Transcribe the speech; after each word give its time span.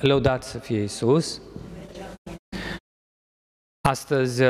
Lăudat 0.00 0.44
să 0.44 0.58
fie 0.58 0.82
Isus. 0.82 1.40
Astăzi, 3.88 4.42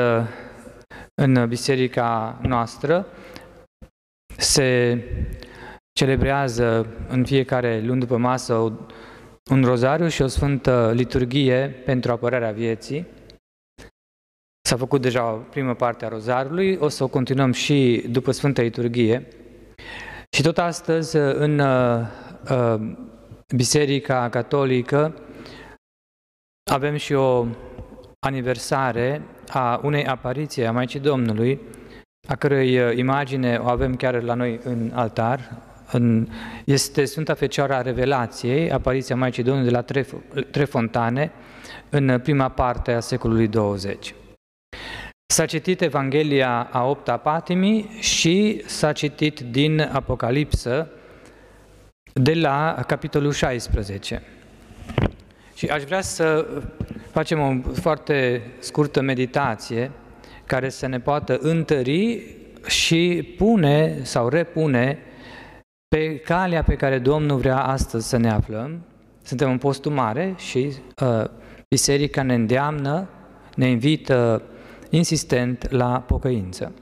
în 1.21 1.47
biserica 1.47 2.39
noastră, 2.41 3.07
se 4.37 5.01
celebrează 5.93 6.87
în 7.07 7.25
fiecare 7.25 7.81
luni 7.81 7.99
după 7.99 8.17
masă 8.17 8.53
un 9.51 9.63
rozariu 9.63 10.07
și 10.07 10.21
o 10.21 10.27
sfântă 10.27 10.91
liturghie 10.95 11.67
pentru 11.85 12.11
apărarea 12.11 12.51
vieții. 12.51 13.05
S-a 14.67 14.77
făcut 14.77 15.01
deja 15.01 15.31
o 15.31 15.37
primă 15.37 15.75
parte 15.75 16.05
a 16.05 16.07
rozariului, 16.07 16.75
o 16.75 16.87
să 16.87 17.03
o 17.03 17.07
continuăm 17.07 17.51
și 17.51 18.05
după 18.09 18.31
Sfânta 18.31 18.61
Liturghie. 18.61 19.27
Și 20.35 20.41
tot 20.41 20.57
astăzi, 20.57 21.17
în 21.17 21.59
uh, 21.59 22.07
uh, 22.49 22.95
Biserica 23.55 24.29
Catolică, 24.29 25.13
avem 26.67 26.95
și 26.95 27.13
o 27.13 27.45
aniversare 28.19 29.21
a 29.47 29.79
unei 29.83 30.05
apariții 30.05 30.65
a 30.65 30.71
Maicii 30.71 30.99
Domnului, 30.99 31.61
a 32.27 32.35
cărei 32.35 32.79
uh, 32.79 32.97
imagine 32.97 33.57
o 33.57 33.67
avem 33.67 33.95
chiar 33.95 34.21
la 34.21 34.33
noi 34.33 34.59
în 34.63 34.91
altar. 34.93 35.65
În, 35.91 36.27
este 36.65 37.05
Sfânta 37.05 37.33
Fecioara 37.33 37.81
Revelației, 37.81 38.71
apariția 38.71 39.15
Maicii 39.15 39.43
Domnului 39.43 39.71
de 39.71 39.77
la 39.77 40.05
Trefontane, 40.51 41.31
în 41.89 42.19
prima 42.19 42.49
parte 42.49 42.91
a 42.91 42.99
secolului 42.99 43.47
20. 43.47 44.15
S-a 45.25 45.45
citit 45.45 45.81
Evanghelia 45.81 46.69
a 46.71 46.83
opta 46.83 47.17
patimii 47.17 47.89
și 47.99 48.63
s-a 48.65 48.91
citit 48.91 49.39
din 49.39 49.81
Apocalipsă 49.81 50.89
de 52.13 52.33
la 52.33 52.83
capitolul 52.87 53.31
16. 53.31 54.23
Și 55.57 55.65
aș 55.65 55.83
vrea 55.83 56.01
să 56.01 56.47
facem 57.11 57.39
o 57.39 57.71
foarte 57.71 58.41
scurtă 58.59 59.01
meditație 59.01 59.91
care 60.45 60.69
să 60.69 60.87
ne 60.87 60.99
poată 60.99 61.37
întări 61.37 62.35
și 62.67 63.33
pune 63.37 64.03
sau 64.03 64.27
repune 64.27 64.99
pe 65.87 66.17
calea 66.17 66.63
pe 66.63 66.75
care 66.75 66.99
Domnul 66.99 67.37
vrea 67.37 67.63
astăzi 67.63 68.07
să 68.07 68.17
ne 68.17 68.29
aflăm. 68.29 68.85
Suntem 69.21 69.49
în 69.49 69.57
postul 69.57 69.91
mare 69.91 70.33
și 70.37 70.73
uh, 71.03 71.23
biserica 71.69 72.23
ne 72.23 72.33
îndeamnă, 72.33 73.09
ne 73.55 73.67
invită 73.67 74.43
insistent 74.89 75.69
la 75.69 76.01
pocăință. 76.01 76.73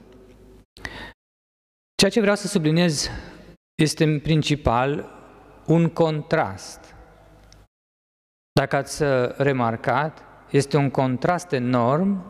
Ceea 1.94 2.10
ce 2.10 2.20
vreau 2.20 2.36
să 2.36 2.46
subliniez 2.46 3.10
este 3.74 4.04
în 4.04 4.20
principal 4.20 5.08
un 5.66 5.88
contrast. 5.88 6.95
Dacă 8.60 8.76
ați 8.76 9.02
remarcat, 9.42 10.22
este 10.50 10.76
un 10.76 10.90
contrast 10.90 11.52
enorm 11.52 12.24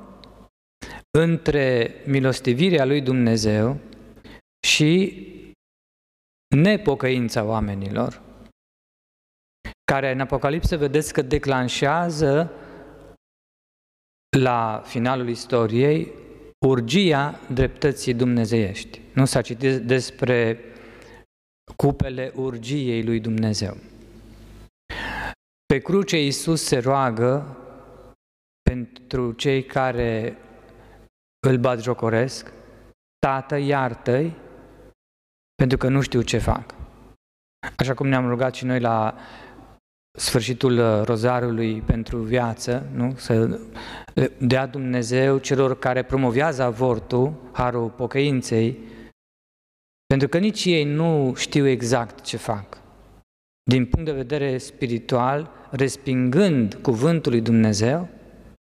între 1.18 1.94
milostivirea 2.06 2.84
lui 2.84 3.00
Dumnezeu 3.00 3.78
și 4.66 5.24
nepocăința 6.56 7.44
oamenilor, 7.44 8.22
care 9.84 10.12
în 10.12 10.20
Apocalipsă 10.20 10.76
vedeți 10.76 11.12
că 11.12 11.22
declanșează 11.22 12.52
la 14.38 14.82
finalul 14.84 15.28
istoriei 15.28 16.12
urgia 16.66 17.40
dreptății 17.52 18.14
dumnezeiești. 18.14 19.00
Nu 19.14 19.24
s-a 19.24 19.40
citit 19.40 19.76
despre 19.76 20.60
cupele 21.76 22.32
urgiei 22.34 23.04
lui 23.04 23.20
Dumnezeu. 23.20 23.76
Pe 25.66 25.78
cruce 25.78 26.22
Iisus 26.22 26.62
se 26.62 26.78
roagă 26.78 27.56
pentru 28.62 29.32
cei 29.32 29.64
care 29.64 30.36
îl 31.46 31.58
batjocoresc, 31.58 32.52
Tată, 33.18 33.56
iartă-i, 33.56 34.36
pentru 35.54 35.78
că 35.78 35.88
nu 35.88 36.00
știu 36.00 36.22
ce 36.22 36.38
fac. 36.38 36.74
Așa 37.76 37.94
cum 37.94 38.06
ne-am 38.06 38.28
rugat 38.28 38.54
și 38.54 38.64
noi 38.64 38.80
la 38.80 39.14
sfârșitul 40.18 40.78
uh, 40.78 41.02
rozarului 41.04 41.80
pentru 41.80 42.18
viață, 42.18 42.86
nu? 42.94 43.14
să 43.16 43.60
dea 44.38 44.66
Dumnezeu 44.66 45.38
celor 45.38 45.78
care 45.78 46.02
promovează 46.02 46.62
avortul, 46.62 47.32
harul 47.52 47.90
pocăinței, 47.90 48.78
pentru 50.06 50.28
că 50.28 50.38
nici 50.38 50.64
ei 50.64 50.84
nu 50.84 51.34
știu 51.34 51.66
exact 51.66 52.20
ce 52.20 52.36
fac. 52.36 52.78
Din 53.70 53.86
punct 53.86 54.06
de 54.06 54.12
vedere 54.12 54.58
spiritual, 54.58 55.50
respingând 55.70 56.74
cuvântul 56.74 57.32
lui 57.32 57.40
Dumnezeu, 57.40 58.08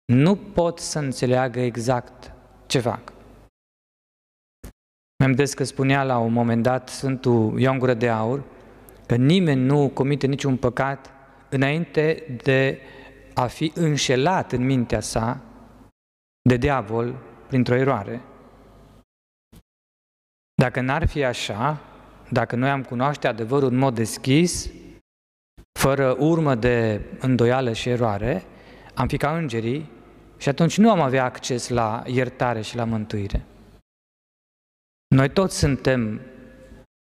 nu 0.05 0.35
pot 0.35 0.79
să 0.79 0.99
înțeleagă 0.99 1.59
exact 1.59 2.33
ce 2.65 2.79
fac. 2.79 3.13
Mi-am 5.17 5.33
des 5.33 5.53
că 5.53 5.63
spunea 5.63 6.03
la 6.03 6.17
un 6.17 6.33
moment 6.33 6.63
dat 6.63 6.89
Sfântul 6.89 7.59
Ioan 7.59 7.79
Gură 7.79 7.93
de 7.93 8.09
Aur 8.09 8.43
că 9.05 9.15
nimeni 9.15 9.61
nu 9.61 9.89
comite 9.89 10.27
niciun 10.27 10.57
păcat 10.57 11.11
înainte 11.49 12.23
de 12.43 12.79
a 13.33 13.47
fi 13.47 13.71
înșelat 13.75 14.51
în 14.51 14.65
mintea 14.65 14.99
sa 14.99 15.41
de 16.41 16.57
diavol 16.57 17.15
printr-o 17.47 17.75
eroare. 17.75 18.21
Dacă 20.53 20.81
n-ar 20.81 21.07
fi 21.07 21.23
așa, 21.23 21.81
dacă 22.29 22.55
noi 22.55 22.69
am 22.69 22.83
cunoaște 22.83 23.27
adevărul 23.27 23.69
în 23.69 23.77
mod 23.77 23.95
deschis, 23.95 24.69
fără 25.79 26.15
urmă 26.19 26.55
de 26.55 27.01
îndoială 27.19 27.73
și 27.73 27.89
eroare, 27.89 28.43
am 28.93 29.07
fi 29.07 29.17
ca 29.17 29.37
îngerii 29.37 29.89
și 30.37 30.49
atunci 30.49 30.77
nu 30.77 30.91
am 30.91 31.01
avea 31.01 31.23
acces 31.23 31.69
la 31.69 32.03
iertare 32.05 32.61
și 32.61 32.75
la 32.75 32.83
mântuire. 32.83 33.45
Noi 35.15 35.29
toți 35.29 35.57
suntem, 35.57 36.21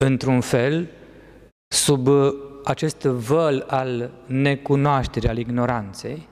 într-un 0.04 0.40
fel, 0.40 0.88
sub 1.74 2.08
acest 2.64 3.02
văl 3.02 3.64
al 3.68 4.10
necunoașterii, 4.26 5.28
al 5.28 5.38
ignoranței 5.38 6.28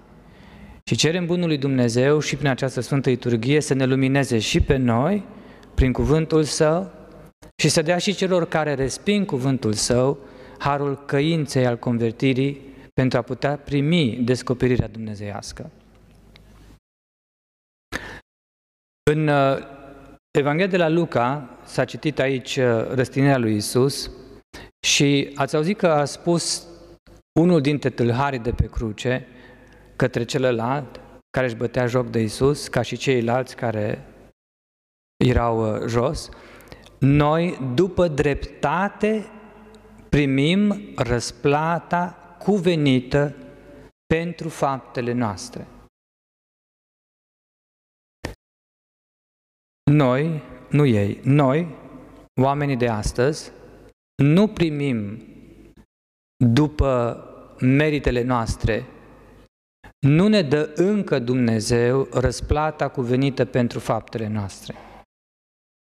și 0.84 0.96
cerem 0.96 1.26
Bunului 1.26 1.58
Dumnezeu 1.58 2.18
și 2.18 2.36
prin 2.36 2.48
această 2.48 2.80
Sfântă 2.80 3.08
Liturghie 3.08 3.60
să 3.60 3.74
ne 3.74 3.84
lumineze 3.84 4.38
și 4.38 4.60
pe 4.60 4.76
noi, 4.76 5.24
prin 5.74 5.92
cuvântul 5.92 6.42
Său, 6.42 6.90
și 7.56 7.68
să 7.68 7.82
dea 7.82 7.98
și 7.98 8.14
celor 8.14 8.48
care 8.48 8.74
resping 8.74 9.26
cuvântul 9.26 9.72
Său 9.72 10.18
harul 10.62 10.96
căinței 11.04 11.66
al 11.66 11.78
convertirii 11.78 12.60
pentru 12.94 13.18
a 13.18 13.22
putea 13.22 13.56
primi 13.56 14.16
descoperirea 14.24 14.88
dumnezeiască. 14.88 15.70
În 19.10 19.28
uh, 19.28 19.58
Evanghelia 20.38 20.70
de 20.70 20.76
la 20.76 20.88
Luca 20.88 21.58
s-a 21.64 21.84
citit 21.84 22.18
aici 22.18 22.56
uh, 22.56 22.86
răstinerea 22.88 23.38
lui 23.38 23.56
Isus 23.56 24.10
și 24.86 25.32
ați 25.34 25.56
auzit 25.56 25.78
că 25.78 25.86
a 25.86 26.04
spus 26.04 26.66
unul 27.40 27.60
dintre 27.60 27.90
tâlharii 27.90 28.38
de 28.38 28.52
pe 28.52 28.66
cruce 28.66 29.26
către 29.96 30.24
celălalt 30.24 31.00
care 31.30 31.46
își 31.46 31.56
bătea 31.56 31.86
joc 31.86 32.10
de 32.10 32.20
Isus, 32.20 32.68
ca 32.68 32.82
și 32.82 32.96
ceilalți 32.96 33.56
care 33.56 34.06
erau 35.24 35.74
uh, 35.74 35.86
jos, 35.86 36.28
noi, 36.98 37.72
după 37.74 38.08
dreptate, 38.08 39.26
primim 40.16 40.94
răsplata 40.96 42.36
cuvenită 42.38 43.34
pentru 44.06 44.48
faptele 44.48 45.12
noastre. 45.12 45.66
Noi, 49.90 50.42
nu 50.70 50.86
ei, 50.86 51.20
noi, 51.24 51.66
oamenii 52.40 52.76
de 52.76 52.88
astăzi, 52.88 53.52
nu 54.22 54.48
primim 54.48 55.22
după 56.44 57.16
meritele 57.60 58.22
noastre, 58.22 58.86
nu 60.06 60.28
ne 60.28 60.42
dă 60.42 60.72
încă 60.74 61.18
Dumnezeu 61.18 62.08
răsplata 62.10 62.88
cuvenită 62.88 63.44
pentru 63.44 63.78
faptele 63.78 64.26
noastre. 64.26 64.74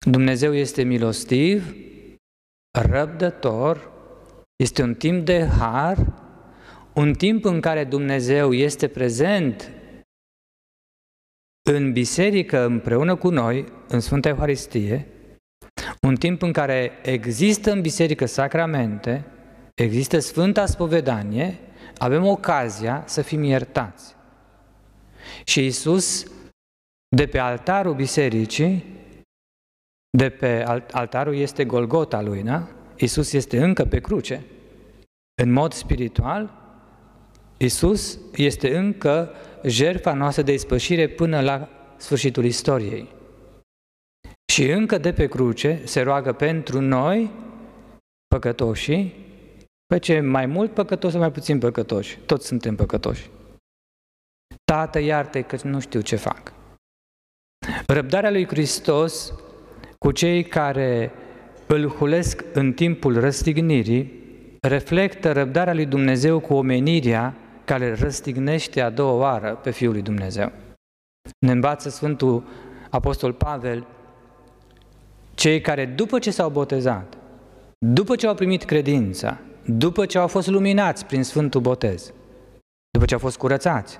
Dumnezeu 0.07 0.55
este 0.55 0.83
milostiv, 0.83 1.75
răbdător, 2.79 3.92
este 4.63 4.83
un 4.83 4.95
timp 4.95 5.25
de 5.25 5.45
har, 5.45 6.13
un 6.95 7.13
timp 7.13 7.45
în 7.45 7.61
care 7.61 7.85
Dumnezeu 7.85 8.53
este 8.53 8.89
prezent 8.89 9.71
în 11.71 11.93
biserică 11.93 12.65
împreună 12.65 13.17
cu 13.17 13.29
noi, 13.29 13.65
în 13.89 14.01
Sfânta 14.01 14.29
Euharistie, 14.29 15.07
un 16.01 16.15
timp 16.17 16.43
în 16.43 16.53
care 16.53 16.93
există 17.03 17.73
în 17.73 17.81
biserică 17.81 18.27
sacramente, 18.27 19.25
există 19.75 20.19
Sfânta 20.19 20.67
Spovedanie, 20.67 21.59
avem 21.99 22.27
ocazia 22.27 23.05
să 23.07 23.23
fim 23.23 23.43
iertați. 23.43 24.15
Și 25.45 25.67
Isus, 25.67 26.27
de 27.17 27.27
pe 27.27 27.39
altarul 27.39 27.95
bisericii, 27.95 28.85
de 30.11 30.31
pe 30.31 30.63
altarul 30.91 31.35
este 31.35 31.65
Golgota 31.65 32.21
lui, 32.21 32.43
da? 32.43 32.69
Isus 33.03 33.33
este 33.33 33.63
încă 33.63 33.85
pe 33.85 34.01
cruce. 34.01 34.45
În 35.43 35.53
mod 35.53 35.73
spiritual, 35.73 36.51
Isus 37.57 38.19
este 38.35 38.77
încă 38.77 39.31
jertfa 39.65 40.13
noastră 40.13 40.43
de 40.43 40.53
ispășire 40.53 41.09
până 41.09 41.41
la 41.41 41.69
sfârșitul 41.97 42.45
istoriei. 42.45 43.09
Și 44.53 44.71
încă 44.71 44.99
de 44.99 45.13
pe 45.13 45.27
cruce 45.27 45.81
se 45.85 46.01
roagă 46.01 46.33
pentru 46.33 46.81
noi, 46.81 47.31
păcătoșii, 48.27 49.15
pe 49.87 49.99
ce 49.99 50.21
mai 50.21 50.47
mult 50.47 50.75
păcătoși 50.75 51.13
sau 51.13 51.21
mai 51.21 51.33
puțin 51.33 51.59
păcătoși? 51.59 52.19
Toți 52.19 52.47
suntem 52.47 52.77
păcătoși. 52.77 53.31
Tată, 54.65 54.99
iartă 54.99 55.43
că 55.43 55.57
nu 55.63 55.81
știu 55.81 56.01
ce 56.01 56.17
fac. 56.17 56.53
Răbdarea 57.87 58.31
lui 58.31 58.47
Hristos 58.47 59.33
cu 59.99 60.13
cei 60.13 60.45
care 60.45 61.13
îl 61.75 61.89
hulesc 61.89 62.45
în 62.53 62.73
timpul 62.73 63.21
răstignirii 63.21 64.13
reflectă 64.61 65.33
răbdarea 65.33 65.75
lui 65.75 65.87
Dumnezeu 65.87 66.41
cu 66.41 66.55
omenirea 66.55 67.35
care 67.65 67.95
răstignește 67.95 68.81
a 68.81 68.91
doua 68.91 69.13
oară 69.13 69.59
pe 69.63 69.71
Fiul 69.71 69.93
lui 69.93 70.03
Dumnezeu. 70.03 70.53
Ne 71.39 71.53
învață 71.53 71.89
Sfântul 71.89 72.45
Apostol 72.91 73.33
Pavel, 73.33 73.87
cei 75.35 75.61
care 75.61 75.87
după 75.87 76.19
ce 76.19 76.31
s-au 76.31 76.51
botezat, 76.51 77.17
după 77.79 78.17
ce 78.17 78.27
au 78.27 78.35
primit 78.35 78.65
credința, 78.65 79.39
după 79.67 80.07
ce 80.07 80.19
au 80.19 80.27
fost 80.27 80.49
luminați 80.49 81.07
prin 81.07 81.23
Sfântul 81.23 81.61
Botez, 81.61 82.13
după 82.91 83.05
ce 83.05 83.15
au 83.15 83.21
fost 83.21 83.37
curățați, 83.37 83.99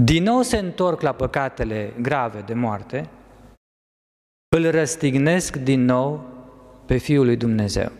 din 0.00 0.22
nou 0.22 0.42
se 0.42 0.56
întorc 0.56 1.00
la 1.00 1.12
păcatele 1.12 1.92
grave 2.00 2.40
de 2.40 2.54
moarte, 2.54 3.08
îl 4.56 4.70
răstignesc 4.70 5.56
din 5.56 5.84
nou 5.84 6.30
pe 6.86 6.96
Fiul 6.96 7.24
lui 7.24 7.36
Dumnezeu. 7.36 7.92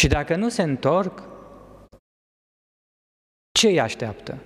Și 0.00 0.08
dacă 0.08 0.36
nu 0.36 0.48
se 0.48 0.62
întorc, 0.62 1.22
ce 3.52 3.68
îi 3.68 3.80
așteaptă? 3.80 4.38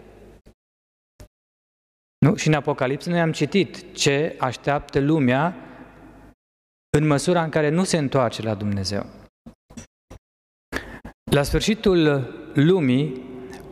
Nu? 2.18 2.36
Și 2.36 2.48
în 2.48 2.54
Apocalipsă 2.54 3.10
noi 3.10 3.20
am 3.20 3.32
citit 3.32 3.94
ce 3.94 4.36
așteaptă 4.38 5.00
lumea 5.00 5.56
în 6.96 7.06
măsura 7.06 7.42
în 7.42 7.50
care 7.50 7.68
nu 7.68 7.84
se 7.84 7.98
întoarce 7.98 8.42
la 8.42 8.54
Dumnezeu. 8.54 9.06
La 11.30 11.42
sfârșitul 11.42 11.98
lumii, 12.54 13.22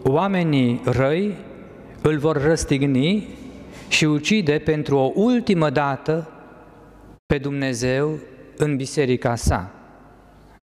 oamenii 0.04 0.80
răi 0.84 1.36
îl 2.02 2.18
vor 2.18 2.36
răstigni 2.36 3.40
și 3.92 4.04
ucide 4.04 4.58
pentru 4.58 4.96
o 4.96 5.12
ultimă 5.14 5.70
dată 5.70 6.30
pe 7.26 7.38
Dumnezeu 7.38 8.18
în 8.56 8.76
biserica 8.76 9.34
sa. 9.34 9.74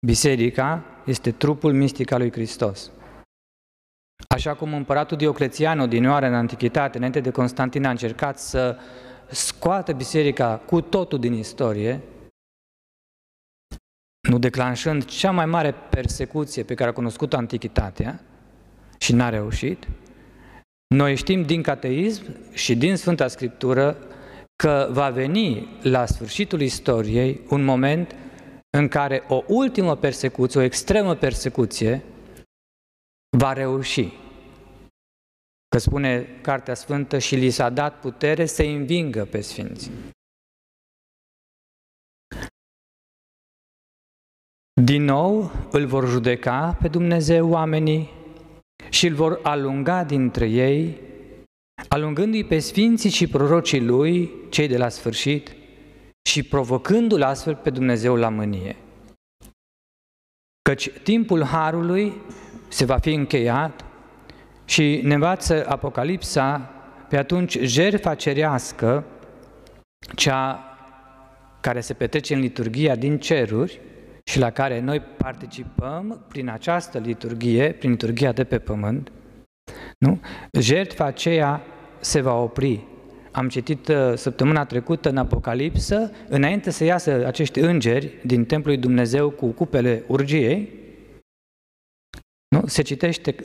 Biserica 0.05 0.83
este 1.05 1.31
trupul 1.31 1.73
mistic 1.73 2.11
al 2.11 2.19
lui 2.19 2.31
Hristos. 2.31 2.91
Așa 4.27 4.55
cum 4.55 4.73
împăratul 4.73 5.17
Dioclețianu 5.17 5.87
din 5.87 6.09
oară 6.09 6.25
în 6.25 6.33
Antichitate, 6.33 6.97
înainte 6.97 7.19
de 7.19 7.31
Constantin, 7.31 7.85
a 7.85 7.89
încercat 7.89 8.39
să 8.39 8.77
scoată 9.27 9.93
biserica 9.93 10.57
cu 10.57 10.81
totul 10.81 11.19
din 11.19 11.33
istorie, 11.33 12.01
nu 14.29 14.39
declanșând 14.39 15.05
cea 15.05 15.31
mai 15.31 15.45
mare 15.45 15.71
persecuție 15.89 16.63
pe 16.63 16.73
care 16.73 16.89
a 16.89 16.93
cunoscut-o 16.93 17.37
Antichitatea 17.37 18.21
și 18.97 19.13
n-a 19.13 19.29
reușit, 19.29 19.87
noi 20.95 21.15
știm 21.15 21.41
din 21.41 21.61
cateism 21.61 22.53
și 22.53 22.75
din 22.75 22.95
Sfânta 22.95 23.27
Scriptură 23.27 23.97
că 24.55 24.89
va 24.91 25.09
veni 25.09 25.67
la 25.81 26.05
sfârșitul 26.05 26.61
istoriei 26.61 27.41
un 27.49 27.63
moment 27.63 28.15
în 28.77 28.87
care 28.87 29.23
o 29.27 29.43
ultimă 29.47 29.95
persecuție, 29.95 30.59
o 30.59 30.63
extremă 30.63 31.15
persecuție, 31.15 32.03
va 33.37 33.53
reuși. 33.53 34.09
Că 35.67 35.77
spune 35.77 36.39
Cartea 36.41 36.73
Sfântă 36.73 37.17
și 37.17 37.35
li 37.35 37.49
s-a 37.49 37.69
dat 37.69 37.99
putere 37.99 38.45
să 38.45 38.63
învingă 38.63 39.25
pe 39.25 39.41
Sfinți. 39.41 39.91
Din 44.81 45.03
nou 45.03 45.51
îl 45.71 45.85
vor 45.85 46.07
judeca 46.07 46.77
pe 46.81 46.87
Dumnezeu 46.87 47.49
oamenii 47.49 48.18
și 48.89 49.07
îl 49.07 49.13
vor 49.13 49.39
alunga 49.43 50.03
dintre 50.03 50.45
ei, 50.45 50.97
alungându-i 51.87 52.43
pe 52.43 52.59
sfinții 52.59 53.09
și 53.09 53.27
prorocii 53.27 53.81
lui, 53.81 54.31
cei 54.49 54.67
de 54.67 54.77
la 54.77 54.89
sfârșit, 54.89 55.55
și 56.29 56.43
provocându-l 56.43 57.21
astfel 57.21 57.55
pe 57.55 57.69
Dumnezeu 57.69 58.15
la 58.15 58.29
mânie. 58.29 58.75
Căci 60.61 60.89
timpul 61.03 61.43
Harului 61.43 62.13
se 62.67 62.85
va 62.85 62.97
fi 62.97 63.13
încheiat 63.13 63.85
și 64.65 65.01
ne 65.03 65.13
învață 65.13 65.65
Apocalipsa 65.67 66.73
pe 67.09 67.17
atunci 67.17 67.57
jertfa 67.59 68.15
cerească, 68.15 69.05
cea 70.15 70.63
care 71.61 71.81
se 71.81 71.93
petrece 71.93 72.33
în 72.33 72.39
liturgia 72.39 72.95
din 72.95 73.19
ceruri, 73.19 73.79
și 74.29 74.39
la 74.39 74.49
care 74.49 74.79
noi 74.79 74.99
participăm 74.99 76.25
prin 76.27 76.49
această 76.49 76.97
liturghie, 76.97 77.71
prin 77.71 77.89
liturghia 77.89 78.31
de 78.31 78.43
pe 78.43 78.59
pământ, 78.59 79.11
nu? 79.97 80.19
jertfa 80.59 81.05
aceea 81.05 81.61
se 81.99 82.21
va 82.21 82.33
opri. 82.33 82.87
Am 83.31 83.49
citit 83.49 83.87
uh, 83.87 84.13
săptămâna 84.15 84.65
trecută 84.65 85.09
în 85.09 85.17
Apocalipsă, 85.17 86.11
înainte 86.27 86.69
să 86.69 86.83
iasă 86.83 87.25
acești 87.25 87.59
îngeri 87.59 88.13
din 88.25 88.45
Templul 88.45 88.73
lui 88.73 88.83
Dumnezeu 88.83 89.29
cu 89.29 89.47
cupele 89.47 90.03
urgiei, 90.07 90.69
nu? 92.47 92.67
se 92.67 92.81
citește 92.81 93.35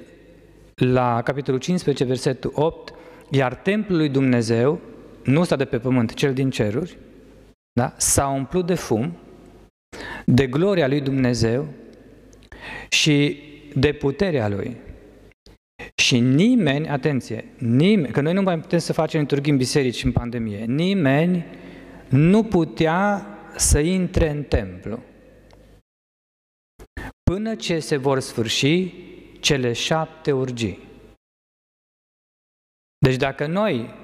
la 0.74 1.22
capitolul 1.22 1.60
15, 1.60 2.04
versetul 2.04 2.52
8, 2.54 2.94
iar 3.30 3.54
Templul 3.54 3.98
lui 3.98 4.08
Dumnezeu, 4.08 4.80
nu 5.22 5.44
sta 5.44 5.56
de 5.56 5.64
pe 5.64 5.78
pământ, 5.78 6.14
cel 6.14 6.34
din 6.34 6.50
ceruri, 6.50 6.98
da? 7.72 7.94
s-a 7.96 8.28
umplut 8.28 8.66
de 8.66 8.74
fum, 8.74 9.16
de 10.24 10.46
gloria 10.46 10.88
lui 10.88 11.00
Dumnezeu 11.00 11.68
și 12.88 13.38
de 13.74 13.92
puterea 13.92 14.48
lui. 14.48 14.76
Și 15.94 16.20
nimeni, 16.20 16.88
atenție, 16.88 17.44
nimeni, 17.58 18.12
că 18.12 18.20
noi 18.20 18.32
nu 18.32 18.42
mai 18.42 18.60
putem 18.60 18.78
să 18.78 18.92
facem 18.92 19.20
liturghii 19.20 19.52
în 19.52 19.58
biserici 19.58 20.04
în 20.04 20.12
pandemie, 20.12 20.64
nimeni 20.64 21.44
nu 22.08 22.44
putea 22.44 23.26
să 23.56 23.78
intre 23.78 24.30
în 24.30 24.42
templu 24.42 25.02
până 27.30 27.54
ce 27.54 27.78
se 27.78 27.96
vor 27.96 28.20
sfârși 28.20 28.92
cele 29.40 29.72
șapte 29.72 30.32
urgii. 30.32 30.78
Deci 32.98 33.16
dacă 33.16 33.46
noi 33.46 33.94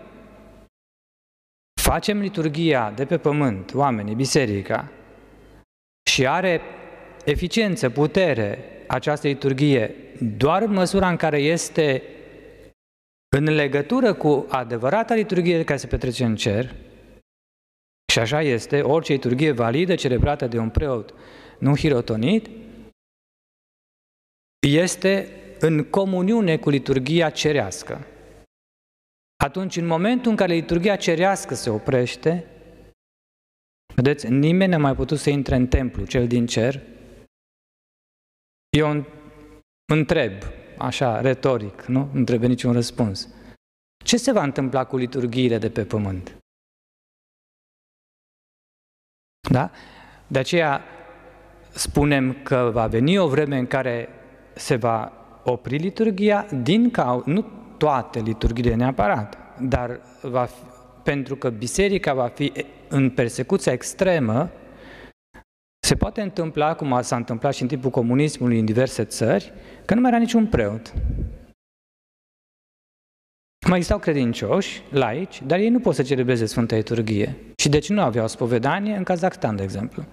facem 1.81 2.21
liturgia 2.21 2.91
de 2.91 3.05
pe 3.05 3.19
pământ, 3.19 3.75
oamenii, 3.75 4.15
biserica, 4.15 4.93
și 6.11 6.27
are 6.27 6.61
eficiență, 7.25 7.91
putere 7.91 8.59
această 8.87 9.27
liturghie 9.27 9.95
doar 10.37 10.63
în 10.63 10.73
măsura 10.73 11.09
în 11.09 11.17
care 11.17 11.39
este 11.39 12.03
în 13.37 13.45
legătură 13.45 14.15
cu 14.15 14.47
adevărata 14.49 15.15
liturghie 15.15 15.65
care 15.65 15.79
se 15.79 15.87
petrece 15.87 16.25
în 16.25 16.37
cer, 16.37 16.75
și 18.13 18.19
așa 18.19 18.43
este, 18.43 18.81
orice 18.81 19.13
liturghie 19.13 19.51
validă, 19.51 19.95
celebrată 19.95 20.47
de 20.47 20.59
un 20.59 20.71
preot 20.71 21.15
nu 21.59 21.77
hirotonit, 21.77 22.49
este 24.69 25.29
în 25.59 25.85
comuniune 25.85 26.59
cu 26.59 26.71
liturghia 26.71 27.31
cerească. 27.31 28.07
Atunci, 29.37 29.77
în 29.77 29.87
momentul 29.87 30.31
în 30.31 30.37
care 30.37 30.55
liturghia 30.55 30.97
cerească 30.97 31.55
se 31.55 31.71
oprește, 31.71 32.47
Vedeți, 33.95 34.31
nimeni 34.31 34.71
n-a 34.71 34.79
mai 34.79 34.95
putut 34.95 35.19
să 35.19 35.31
intre 35.31 35.55
în 35.55 35.67
templu, 35.67 36.05
cel 36.05 36.27
din 36.27 36.47
cer. 36.47 36.83
Eu 38.77 39.05
întreb, 39.93 40.33
așa, 40.79 41.21
retoric, 41.21 41.85
nu? 41.85 42.09
Nu 42.13 42.25
trebuie 42.25 42.49
niciun 42.49 42.73
răspuns. 42.73 43.29
Ce 44.05 44.17
se 44.17 44.33
va 44.33 44.43
întâmpla 44.43 44.85
cu 44.85 44.97
liturghiile 44.97 45.59
de 45.59 45.71
pe 45.71 45.85
pământ? 45.85 46.37
Da? 49.51 49.71
De 50.27 50.39
aceea 50.39 50.85
spunem 51.71 52.43
că 52.43 52.71
va 52.73 52.87
veni 52.87 53.19
o 53.19 53.29
vreme 53.29 53.59
în 53.59 53.67
care 53.67 54.09
se 54.55 54.77
va 54.77 55.13
opri 55.45 55.77
liturgia 55.77 56.47
din 56.63 56.91
cau, 56.91 57.23
nu 57.27 57.43
toate 57.79 58.21
liturghiile 58.21 58.75
neapărat, 58.75 59.39
dar 59.61 60.01
va 60.23 60.45
fi, 60.45 60.63
pentru 61.03 61.37
că 61.37 61.51
biserica 61.51 62.15
va 62.15 62.27
fi 62.29 62.53
în 62.91 63.11
persecuția 63.11 63.73
extremă, 63.73 64.51
se 65.87 65.95
poate 65.97 66.21
întâmpla, 66.21 66.75
cum 66.75 67.03
s-a 67.03 67.17
întâmplat 67.17 67.55
și 67.55 67.63
în 67.63 67.69
timpul 67.69 67.91
comunismului 67.91 68.59
în 68.59 68.65
diverse 68.65 69.05
țări, 69.05 69.53
că 69.85 69.95
nu 69.95 70.01
mai 70.01 70.11
era 70.11 70.19
niciun 70.19 70.47
preot. 70.47 70.95
Mai 73.67 73.77
existau 73.77 73.99
credincioși, 73.99 74.83
laici, 74.91 75.43
dar 75.43 75.59
ei 75.59 75.69
nu 75.69 75.81
pot 75.81 75.95
să 75.95 76.03
celebreze 76.03 76.47
Sfânta 76.47 76.77
Liturghie. 76.77 77.37
Și 77.57 77.69
deci 77.69 77.89
nu 77.89 78.01
aveau 78.01 78.29
spovedanie 78.29 78.97
în 78.97 79.03
Kazakhstan, 79.03 79.57
de 79.57 79.63
exemplu. 79.63 80.05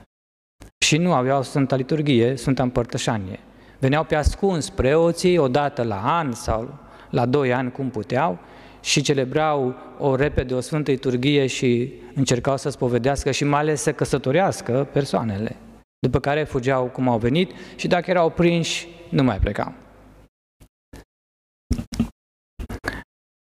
Și 0.85 0.97
nu 0.97 1.13
aveau 1.13 1.43
Sfânta 1.43 1.75
Liturghie, 1.75 2.35
Sfânta 2.35 2.63
Împărtășanie. 2.63 3.39
Veneau 3.79 4.03
pe 4.03 4.15
ascuns 4.15 4.69
preoții, 4.69 5.37
odată 5.37 5.83
la 5.83 6.17
an 6.17 6.31
sau 6.31 6.79
la 7.09 7.25
doi 7.25 7.53
ani, 7.53 7.71
cum 7.71 7.89
puteau, 7.89 8.39
și 8.87 9.01
celebrau 9.01 9.75
o 9.97 10.15
repede 10.15 10.53
o 10.53 10.59
Sfântă 10.59 10.91
Liturghie 10.91 11.47
și 11.47 11.93
încercau 12.15 12.57
să 12.57 12.69
spovedească 12.69 13.31
și 13.31 13.43
mai 13.43 13.59
ales 13.59 13.81
să 13.81 13.93
căsătorească 13.93 14.87
persoanele. 14.91 15.55
După 15.99 16.19
care 16.19 16.43
fugeau 16.43 16.85
cum 16.85 17.07
au 17.07 17.17
venit 17.17 17.51
și 17.75 17.87
dacă 17.87 18.09
erau 18.09 18.29
prinși, 18.29 18.87
nu 19.09 19.23
mai 19.23 19.39
plecau. 19.39 19.73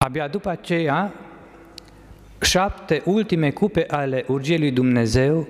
Abia 0.04 0.28
după 0.28 0.48
aceea, 0.48 1.12
șapte 2.40 3.02
ultime 3.04 3.50
cupe 3.50 3.86
ale 3.88 4.24
urgiei 4.28 4.58
lui 4.58 4.70
Dumnezeu 4.70 5.48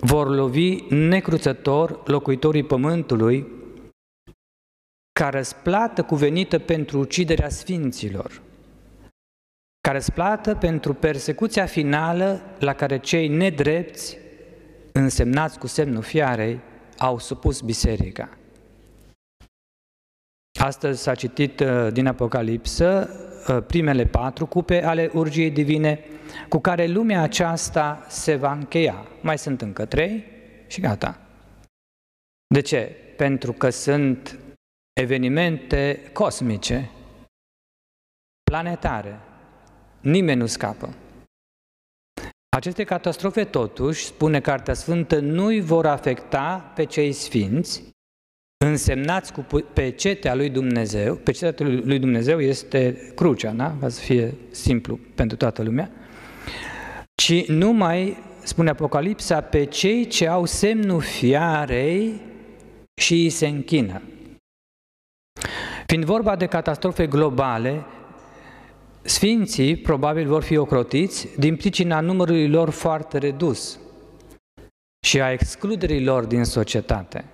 vor 0.00 0.34
lovi 0.34 0.80
necruțător 0.88 2.02
locuitorii 2.06 2.64
pământului 2.64 3.46
ca 5.12 5.28
răsplată 5.28 6.02
cuvenită 6.02 6.58
pentru 6.58 6.98
uciderea 6.98 7.48
sfinților, 7.48 8.42
ca 9.82 9.92
răsplată 9.92 10.54
pentru 10.54 10.94
persecuția 10.94 11.66
finală 11.66 12.40
la 12.58 12.74
care 12.74 12.98
cei 12.98 13.28
nedrepți, 13.28 14.18
însemnați 14.92 15.58
cu 15.58 15.66
semnul 15.66 16.02
fiarei, 16.02 16.60
au 16.98 17.18
supus 17.18 17.60
biserica. 17.60 18.28
Astăzi 20.60 21.02
s-a 21.02 21.14
citit 21.14 21.60
uh, 21.60 21.92
din 21.92 22.06
Apocalipsă 22.06 23.10
uh, 23.48 23.64
primele 23.66 24.06
patru 24.06 24.46
cupe 24.46 24.84
ale 24.84 25.10
urgiei 25.14 25.50
divine, 25.50 26.04
cu 26.48 26.58
care 26.58 26.86
lumea 26.86 27.22
aceasta 27.22 28.04
se 28.08 28.36
va 28.36 28.52
încheia. 28.52 29.06
Mai 29.20 29.38
sunt 29.38 29.62
încă 29.62 29.84
trei 29.84 30.24
și 30.66 30.80
gata. 30.80 31.20
De 32.46 32.60
ce? 32.60 32.96
Pentru 33.16 33.52
că 33.52 33.70
sunt 33.70 34.38
evenimente 34.92 36.10
cosmice, 36.12 36.90
planetare. 38.50 39.20
Nimeni 40.02 40.40
nu 40.40 40.46
scapă. 40.46 40.94
Aceste 42.56 42.84
catastrofe, 42.84 43.44
totuși, 43.44 44.04
spune 44.04 44.40
Cartea 44.40 44.74
Sfântă, 44.74 45.18
nu-i 45.18 45.60
vor 45.60 45.86
afecta 45.86 46.72
pe 46.74 46.84
cei 46.84 47.12
sfinți, 47.12 47.82
însemnați 48.64 49.32
cu 49.32 49.46
pecetea 49.72 50.34
lui 50.34 50.50
Dumnezeu, 50.50 51.14
pecetea 51.14 51.66
lui 51.66 51.98
Dumnezeu 51.98 52.40
este 52.40 53.12
crucea, 53.14 53.52
da? 53.52 53.76
ca 53.80 53.88
să 53.88 54.00
fie 54.00 54.34
simplu 54.50 54.98
pentru 55.14 55.36
toată 55.36 55.62
lumea, 55.62 55.90
ci 57.14 57.46
numai, 57.46 58.16
spune 58.42 58.70
Apocalipsa, 58.70 59.40
pe 59.40 59.64
cei 59.64 60.06
ce 60.06 60.28
au 60.28 60.44
semnul 60.44 61.00
fiarei 61.00 62.20
și 63.00 63.14
îi 63.22 63.30
se 63.30 63.46
închină. 63.46 64.02
Fiind 65.86 66.04
vorba 66.04 66.36
de 66.36 66.46
catastrofe 66.46 67.06
globale, 67.06 67.84
Sfinții 69.04 69.76
probabil 69.76 70.26
vor 70.26 70.42
fi 70.42 70.56
ocrotiți 70.56 71.28
din 71.38 71.56
pricina 71.56 72.00
numărului 72.00 72.48
lor 72.48 72.70
foarte 72.70 73.18
redus 73.18 73.78
și 75.06 75.20
a 75.20 75.32
excluderii 75.32 76.04
lor 76.04 76.24
din 76.24 76.44
societate. 76.44 77.24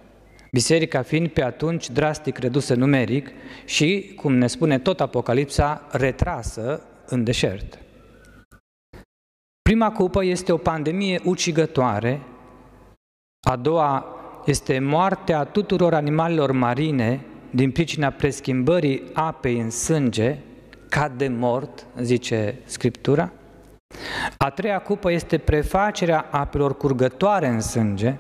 Biserica 0.53 1.03
fiind 1.03 1.29
pe 1.29 1.43
atunci 1.43 1.91
drastic 1.91 2.39
redusă 2.39 2.75
numeric 2.75 3.31
și, 3.65 4.13
cum 4.17 4.35
ne 4.35 4.47
spune 4.47 4.79
tot 4.79 5.01
Apocalipsa, 5.01 5.87
retrasă 5.91 6.83
în 7.07 7.25
deșert. 7.25 7.79
Prima 9.63 9.93
cupă 9.93 10.25
este 10.25 10.53
o 10.53 10.57
pandemie 10.57 11.21
ucigătoare, 11.25 12.23
a 13.49 13.57
doua 13.57 14.07
este 14.47 14.79
moartea 14.79 15.45
tuturor 15.45 15.95
animalelor 15.95 16.53
marine 16.53 17.25
din 17.51 17.71
pricina 17.71 18.11
preschimbării 18.11 19.03
apei 19.13 19.61
în 19.61 19.71
sânge, 19.71 20.39
ca 20.89 21.09
de 21.09 21.29
mort, 21.29 21.87
zice 22.01 22.59
Scriptura. 22.65 23.33
A 24.37 24.51
treia 24.51 24.79
cupă 24.79 25.11
este 25.11 25.39
prefacerea 25.39 26.21
apelor 26.21 26.77
curgătoare 26.77 27.47
în 27.47 27.61
sânge, 27.61 28.19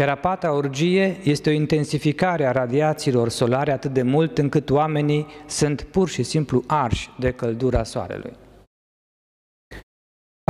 iar 0.00 0.08
a 0.08 0.14
patra 0.14 0.52
urgie 0.52 1.18
este 1.22 1.50
o 1.50 1.52
intensificare 1.52 2.46
a 2.46 2.52
radiațiilor 2.52 3.28
solare 3.28 3.72
atât 3.72 3.92
de 3.92 4.02
mult 4.02 4.38
încât 4.38 4.70
oamenii 4.70 5.26
sunt 5.46 5.82
pur 5.82 6.08
și 6.08 6.22
simplu 6.22 6.64
arși 6.66 7.10
de 7.18 7.32
căldura 7.32 7.82
soarelui. 7.82 8.36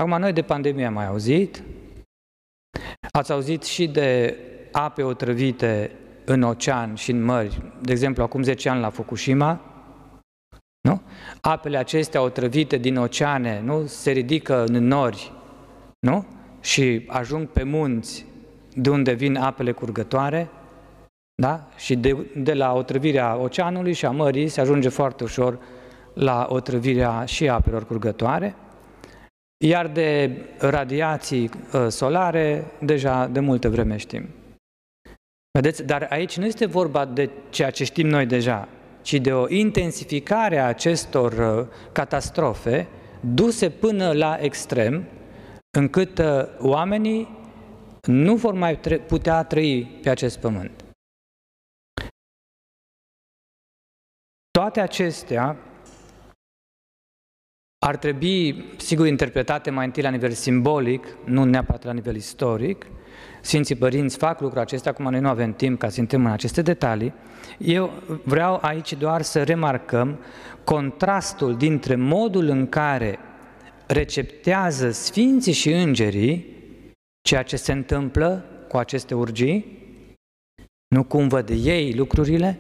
Acum, 0.01 0.19
noi 0.19 0.33
de 0.33 0.43
pandemie 0.43 0.87
am 0.87 0.93
mai 0.93 1.07
auzit, 1.07 1.63
ați 3.13 3.33
auzit 3.33 3.63
și 3.63 3.89
de 3.89 4.39
ape 4.73 5.03
otrăvite 5.03 5.91
în 6.25 6.43
ocean 6.43 6.95
și 6.95 7.11
în 7.11 7.23
mări, 7.23 7.63
de 7.83 7.93
exemplu, 7.93 8.23
acum 8.23 8.43
10 8.43 8.69
ani 8.69 8.81
la 8.81 8.91
Fukushima, 8.91 9.70
nu? 10.81 11.01
Apele 11.41 11.77
acestea 11.77 12.23
otrăvite 12.23 12.77
din 12.77 12.97
oceane, 12.97 13.61
nu? 13.65 13.87
Se 13.87 14.11
ridică 14.11 14.65
în 14.65 14.87
nori, 14.87 15.33
nu? 15.99 16.27
Și 16.61 17.05
ajung 17.07 17.47
pe 17.49 17.63
munți, 17.63 18.27
de 18.75 18.91
unde 18.91 19.13
vin 19.13 19.37
apele 19.37 19.73
curgătoare, 19.73 20.49
da? 21.35 21.69
Și 21.77 21.97
de, 21.97 22.27
de 22.37 22.55
la 22.55 22.73
otrăvirea 22.73 23.37
oceanului 23.37 23.93
și 23.93 24.07
a 24.07 24.11
mării 24.11 24.49
se 24.49 24.61
ajunge 24.61 24.89
foarte 24.89 25.25
ușor 25.25 25.59
la 26.15 26.47
otrăvirea 26.49 27.25
și 27.25 27.49
apelor 27.49 27.87
curgătoare, 27.87 28.55
iar 29.65 29.89
de 29.89 30.37
radiații 30.59 31.51
ă, 31.75 31.89
solare, 31.89 32.65
deja 32.79 33.27
de 33.27 33.41
multă 33.41 33.69
vreme 33.69 33.97
știm. 33.97 34.29
Vedeți? 35.53 35.83
Dar 35.83 36.07
aici 36.11 36.37
nu 36.37 36.45
este 36.47 36.67
vorba 36.67 37.05
de 37.05 37.31
ceea 37.51 37.71
ce 37.71 37.85
știm 37.85 38.07
noi 38.07 38.27
deja, 38.27 38.69
ci 39.11 39.19
de 39.19 39.33
o 39.33 39.49
intensificare 39.49 40.59
a 40.59 40.67
acestor 40.67 41.33
ă, 41.33 41.69
catastrofe 41.93 42.89
duse 43.21 43.71
până 43.71 44.13
la 44.13 44.37
extrem, 44.41 45.05
încât 45.79 46.19
ă, 46.19 46.49
oamenii 46.61 47.29
nu 48.03 48.37
vor 48.37 48.55
mai 48.55 48.79
putea 49.07 49.45
trăi 49.45 49.85
pe 50.03 50.11
acest 50.11 50.39
pământ. 50.39 50.85
Toate 54.51 54.81
acestea 54.81 55.57
ar 57.87 57.97
trebui, 57.97 58.65
sigur, 58.77 59.07
interpretate 59.07 59.71
mai 59.71 59.85
întâi 59.85 60.03
la 60.03 60.11
nivel 60.11 60.33
simbolic, 60.33 61.07
nu 61.25 61.45
neapărat 61.45 61.85
la 61.85 61.93
nivel 61.93 62.17
istoric. 62.17 62.87
Sfinții 63.41 63.75
părinți 63.75 64.17
fac 64.17 64.41
lucrul 64.41 64.61
acesta, 64.61 64.91
acum 64.91 65.11
noi 65.11 65.21
nu 65.21 65.29
avem 65.29 65.53
timp 65.53 65.79
ca 65.79 65.89
să 65.89 66.01
intrăm 66.01 66.25
în 66.25 66.31
aceste 66.31 66.63
detalii. 66.63 67.13
Eu 67.59 67.91
vreau 68.25 68.59
aici 68.63 68.93
doar 68.93 69.23
să 69.23 69.43
remarcăm 69.43 70.19
contrastul 70.65 71.57
dintre 71.57 71.95
modul 71.95 72.49
în 72.49 72.69
care 72.69 73.19
receptează 73.87 74.91
Sfinții 74.91 75.53
și 75.53 75.73
Îngerii 75.73 76.47
ceea 77.23 77.43
ce 77.43 77.57
se 77.57 77.73
întâmplă 77.73 78.45
cu 78.69 78.77
aceste 78.77 79.15
urgii, 79.15 79.79
nu 80.95 81.05
cum 81.05 81.29
văd 81.29 81.49
ei 81.49 81.95
lucrurile, 81.95 82.59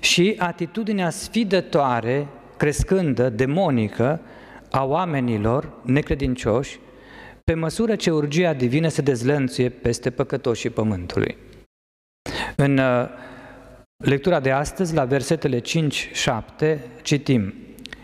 și 0.00 0.34
atitudinea 0.38 1.10
sfidătoare, 1.10 2.26
crescândă, 2.56 3.28
demonică, 3.28 4.20
a 4.70 4.84
oamenilor 4.84 5.72
necredincioși, 5.82 6.78
pe 7.50 7.56
măsură 7.56 7.96
ce 7.96 8.10
urgia 8.10 8.52
divină 8.54 8.88
se 8.88 9.02
dezlănțuie 9.02 9.68
peste 9.68 10.10
păcătoșii 10.10 10.70
pământului. 10.70 11.36
În 12.56 12.78
uh, 12.78 13.08
lectura 14.04 14.40
de 14.40 14.50
astăzi, 14.50 14.94
la 14.94 15.04
versetele 15.04 15.60
5-7, 15.60 15.62
citim 17.02 17.54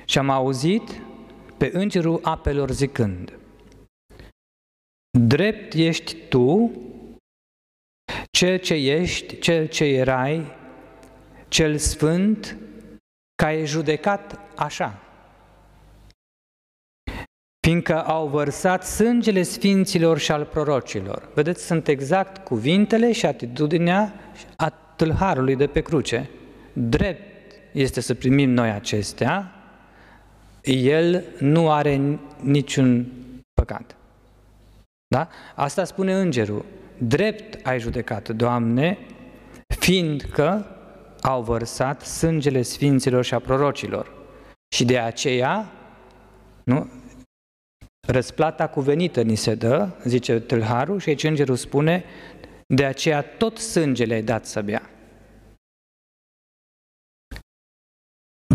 Și 0.05 0.19
am 0.19 0.31
auzit 0.31 0.83
pe 1.59 1.71
îngerul 1.73 2.21
apelor 2.23 2.71
zicând 2.71 3.39
Drept 5.19 5.73
ești 5.75 6.17
tu, 6.29 6.71
cel 8.31 8.59
ce 8.59 8.75
ești, 8.75 9.39
cel 9.39 9.67
ce 9.67 9.85
erai, 9.85 10.53
cel 11.49 11.77
sfânt, 11.77 12.57
ca 13.35 13.53
e 13.53 13.65
judecat 13.65 14.41
așa 14.57 15.06
fiindcă 17.67 18.03
au 18.03 18.27
vărsat 18.27 18.85
sângele 18.85 19.43
sfinților 19.43 20.19
și 20.19 20.33
al 20.33 20.45
prorocilor. 20.45 21.29
Vedeți, 21.35 21.67
sunt 21.67 21.89
exact 21.89 22.45
cuvintele 22.45 23.13
și 23.13 23.27
atitudinea 23.27 24.15
a 24.57 24.69
tâlharului 24.69 25.57
de 25.57 25.67
pe 25.67 25.81
cruce. 25.81 26.31
Drept 26.73 27.53
este 27.73 28.01
să 28.01 28.15
primim 28.15 28.51
noi 28.51 28.71
acestea, 28.71 29.53
el 30.63 31.25
nu 31.39 31.71
are 31.71 32.19
niciun 32.43 33.13
păcat. 33.55 33.97
Da? 35.07 35.29
Asta 35.55 35.85
spune 35.85 36.15
îngerul. 36.15 36.65
Drept 36.99 37.67
ai 37.67 37.81
judecat, 37.81 38.29
Doamne, 38.29 38.99
fiindcă 39.79 40.67
au 41.21 41.43
vărsat 41.43 42.03
sângele 42.03 42.63
sfinților 42.63 43.25
și 43.25 43.35
a 43.35 43.39
prorocilor. 43.39 44.13
Și 44.75 44.85
de 44.85 44.99
aceea, 44.99 45.73
nu, 46.65 46.89
Răsplata 48.07 48.69
cuvenită 48.69 49.23
ni 49.23 49.35
se 49.35 49.55
dă, 49.55 49.89
zice 50.05 50.41
tâlharul, 50.41 50.99
și 50.99 51.09
aici 51.09 51.25
îngerul 51.25 51.57
spune, 51.57 52.05
de 52.67 52.85
aceea 52.85 53.23
tot 53.23 53.59
sângele 53.59 54.15
ai 54.15 54.23
dat 54.23 54.47
să 54.47 54.63
bea. 54.63 54.91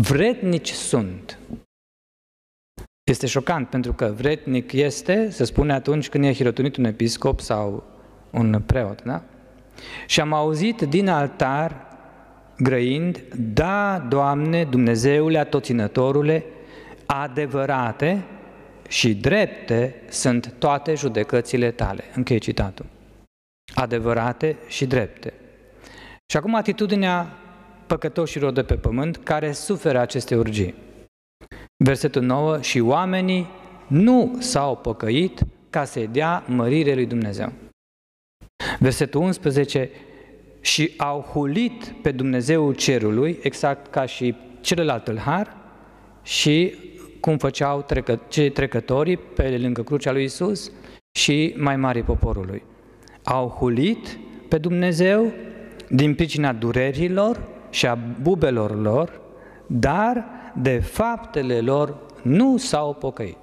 Vrednici 0.00 0.70
sunt. 0.70 1.38
Este 3.10 3.26
șocant, 3.26 3.68
pentru 3.68 3.92
că 3.92 4.06
vretnic 4.06 4.72
este, 4.72 5.30
se 5.30 5.44
spune 5.44 5.72
atunci 5.72 6.08
când 6.08 6.24
e 6.24 6.32
hirotonit 6.32 6.76
un 6.76 6.84
episcop 6.84 7.40
sau 7.40 7.84
un 8.30 8.62
preot, 8.66 9.02
da? 9.02 9.22
Și 10.06 10.20
am 10.20 10.32
auzit 10.32 10.80
din 10.80 11.08
altar, 11.08 11.86
grăind, 12.58 13.22
da, 13.36 13.98
Doamne, 13.98 14.64
Dumnezeule, 14.64 15.38
atoținătorule, 15.38 16.44
adevărate, 17.06 18.24
și 18.92 19.14
drepte 19.14 19.94
sunt 20.08 20.54
toate 20.58 20.94
judecățile 20.94 21.70
tale. 21.70 22.04
Închei 22.14 22.38
citatul. 22.38 22.86
Adevărate 23.74 24.56
și 24.66 24.86
drepte. 24.86 25.32
Și 26.26 26.36
acum 26.36 26.54
atitudinea 26.54 27.38
păcătoșilor 27.86 28.52
de 28.52 28.62
pe 28.62 28.74
pământ 28.74 29.16
care 29.16 29.52
suferă 29.52 29.98
aceste 29.98 30.36
urgii. 30.36 30.74
Versetul 31.84 32.22
9, 32.22 32.60
și 32.60 32.80
oamenii 32.80 33.48
nu 33.86 34.36
s-au 34.38 34.76
păcăit 34.76 35.40
ca 35.70 35.84
să-i 35.84 36.06
dea 36.06 36.44
mărire 36.46 36.94
lui 36.94 37.06
Dumnezeu. 37.06 37.52
Versetul 38.78 39.20
11, 39.20 39.90
și 40.60 40.94
au 40.96 41.20
hulit 41.20 41.94
pe 42.02 42.10
Dumnezeul 42.10 42.74
cerului, 42.74 43.38
exact 43.42 43.86
ca 43.86 44.06
și 44.06 44.34
celălalt 44.60 45.18
har, 45.18 45.56
și 46.22 46.74
cum 47.22 47.38
făceau 47.38 47.82
trecă, 47.82 48.20
cei 48.28 48.50
trecătorii 48.50 49.16
pe 49.16 49.58
lângă 49.58 49.82
crucea 49.82 50.12
lui 50.12 50.24
Isus 50.24 50.72
și 51.18 51.54
mai 51.56 51.76
mari 51.76 52.02
poporului. 52.02 52.62
Au 53.24 53.48
hulit 53.48 54.18
pe 54.48 54.58
Dumnezeu 54.58 55.32
din 55.88 56.14
pricina 56.14 56.52
durerilor 56.52 57.48
și 57.70 57.86
a 57.86 57.94
bubelor 57.94 58.80
lor, 58.80 59.20
dar 59.66 60.24
de 60.56 60.80
faptele 60.80 61.60
lor 61.60 62.06
nu 62.22 62.56
s-au 62.56 62.94
pocăit. 62.94 63.38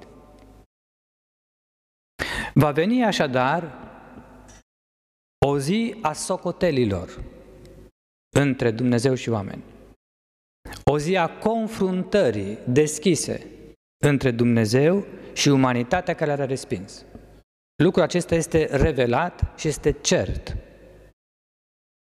Va 2.53 2.71
veni 2.71 3.03
așadar 3.03 3.73
o 5.45 5.57
zi 5.57 5.95
a 6.01 6.13
socotelilor 6.13 7.23
între 8.35 8.71
Dumnezeu 8.71 9.13
și 9.13 9.29
oameni. 9.29 9.63
O 10.91 10.97
zi 10.97 11.15
a 11.15 11.37
confruntării 11.37 12.57
deschise 12.67 13.58
între 14.05 14.31
Dumnezeu 14.31 15.05
și 15.33 15.49
umanitatea 15.49 16.13
care 16.13 16.35
l-a 16.35 16.45
respins. 16.45 17.05
Lucrul 17.83 18.03
acesta 18.03 18.35
este 18.35 18.67
revelat 18.71 19.59
și 19.59 19.67
este 19.67 19.91
cert. 19.91 20.57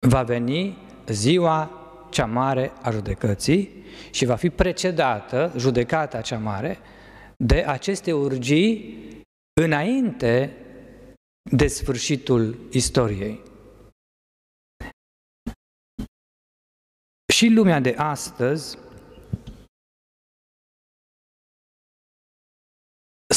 Va 0.09 0.23
veni 0.23 0.77
ziua 1.07 1.71
cea 2.11 2.27
mare 2.27 2.73
a 2.83 2.91
judecății 2.91 3.85
și 4.11 4.25
va 4.25 4.37
fi 4.37 4.51
precedată, 4.51 5.53
judecata 5.57 6.21
cea 6.21 6.39
mare, 6.39 6.79
de 7.37 7.65
aceste 7.65 8.13
urgii 8.13 8.99
înainte 9.61 10.57
de 11.51 11.67
sfârșitul 11.67 12.69
istoriei. 12.73 13.43
Și 17.33 17.49
lumea 17.49 17.81
de 17.81 17.95
astăzi 17.97 18.79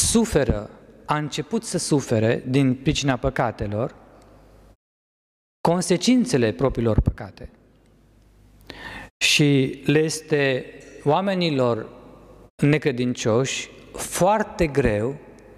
suferă, 0.10 0.70
a 1.06 1.18
început 1.18 1.64
să 1.64 1.78
sufere 1.78 2.44
din 2.48 2.76
pricina 2.76 3.18
păcatelor, 3.18 3.96
consecințele 5.62 6.52
propriilor 6.52 7.02
păcate. 7.02 7.50
Și 9.18 9.82
le 9.86 10.00
este 10.00 10.66
oamenilor 11.04 11.90
necredincioși 12.64 13.70
foarte 13.94 14.68
greu 14.68 15.16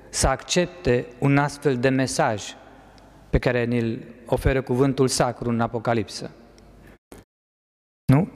să 0.10 0.28
accepte 0.28 1.08
un 1.20 1.38
astfel 1.38 1.78
de 1.78 1.90
mesaj 1.90 2.56
pe 3.30 3.40
care 3.40 3.66
ne-l 3.66 4.04
oferă 4.26 4.62
cuvântul 4.62 5.08
sacru 5.08 5.50
în 5.50 5.62
Apocalipsă. 5.62 6.32
Nu? 8.06 8.30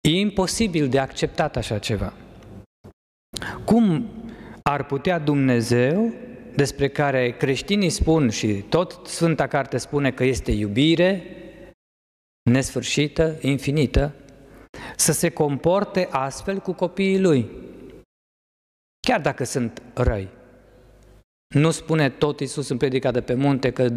E 0.00 0.10
imposibil 0.10 0.88
de 0.88 0.98
acceptat 0.98 1.56
așa 1.56 1.78
ceva. 1.78 2.12
Cum 3.64 4.08
ar 4.68 4.84
putea 4.84 5.18
Dumnezeu, 5.18 6.12
despre 6.54 6.88
care 6.88 7.30
creștinii 7.30 7.90
spun 7.90 8.30
și 8.30 8.64
tot 8.68 9.06
Sfânta 9.06 9.46
Carte 9.46 9.76
spune 9.78 10.12
că 10.12 10.24
este 10.24 10.50
iubire, 10.50 11.22
nesfârșită, 12.50 13.38
infinită, 13.40 14.14
să 14.96 15.12
se 15.12 15.28
comporte 15.28 16.08
astfel 16.10 16.58
cu 16.58 16.72
copiii 16.72 17.20
lui, 17.20 17.50
chiar 19.06 19.20
dacă 19.20 19.44
sunt 19.44 19.82
răi. 19.94 20.28
Nu 21.54 21.70
spune 21.70 22.10
tot 22.10 22.40
Iisus 22.40 22.68
în 22.68 22.76
predica 22.76 23.10
de 23.10 23.20
pe 23.20 23.34
munte 23.34 23.72
că 23.72 23.88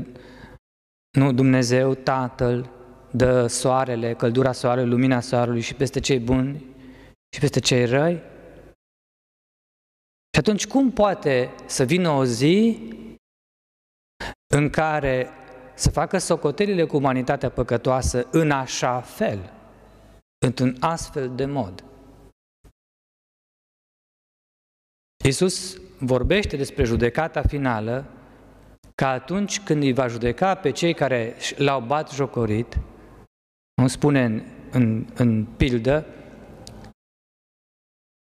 nu 1.18 1.32
Dumnezeu, 1.32 1.94
Tatăl, 1.94 2.70
dă 3.12 3.48
soarele, 3.48 4.14
căldura 4.14 4.52
soarelui, 4.52 4.90
lumina 4.90 5.20
soarelui 5.20 5.62
și 5.62 5.76
peste 5.76 6.00
cei 6.00 6.20
buni 6.20 6.66
și 7.34 7.40
peste 7.40 7.60
cei 7.60 7.86
răi? 7.86 8.22
Și 10.34 10.40
atunci 10.40 10.68
cum 10.68 10.92
poate 10.92 11.56
să 11.66 11.84
vină 11.84 12.10
o 12.10 12.26
zi 12.26 12.80
în 14.54 14.70
care 14.70 15.30
să 15.76 15.90
facă 15.90 16.18
socotelile 16.18 16.86
cu 16.86 16.96
umanitatea 16.98 17.50
păcătoasă 17.50 18.28
în 18.32 18.52
așa 18.52 19.02
fel, 19.02 19.54
într-un 20.46 20.76
astfel 20.80 21.36
de 21.36 21.46
mod. 21.46 21.86
Iisus 25.24 25.82
vorbește 26.00 26.58
despre 26.58 26.84
judecata 26.84 27.42
finală 27.42 28.06
ca 28.96 29.10
atunci 29.10 29.60
când 29.60 29.84
îi 29.84 29.94
va 29.94 30.08
judeca 30.08 30.56
pe 30.56 30.72
cei 30.72 30.94
care 30.94 31.36
l-au 31.56 31.82
bat 31.82 32.12
jocorit, 32.12 32.78
nu 33.82 33.88
spune 33.88 34.24
în, 34.24 34.44
în, 34.72 35.08
în 35.16 35.46
pildă, 35.46 36.06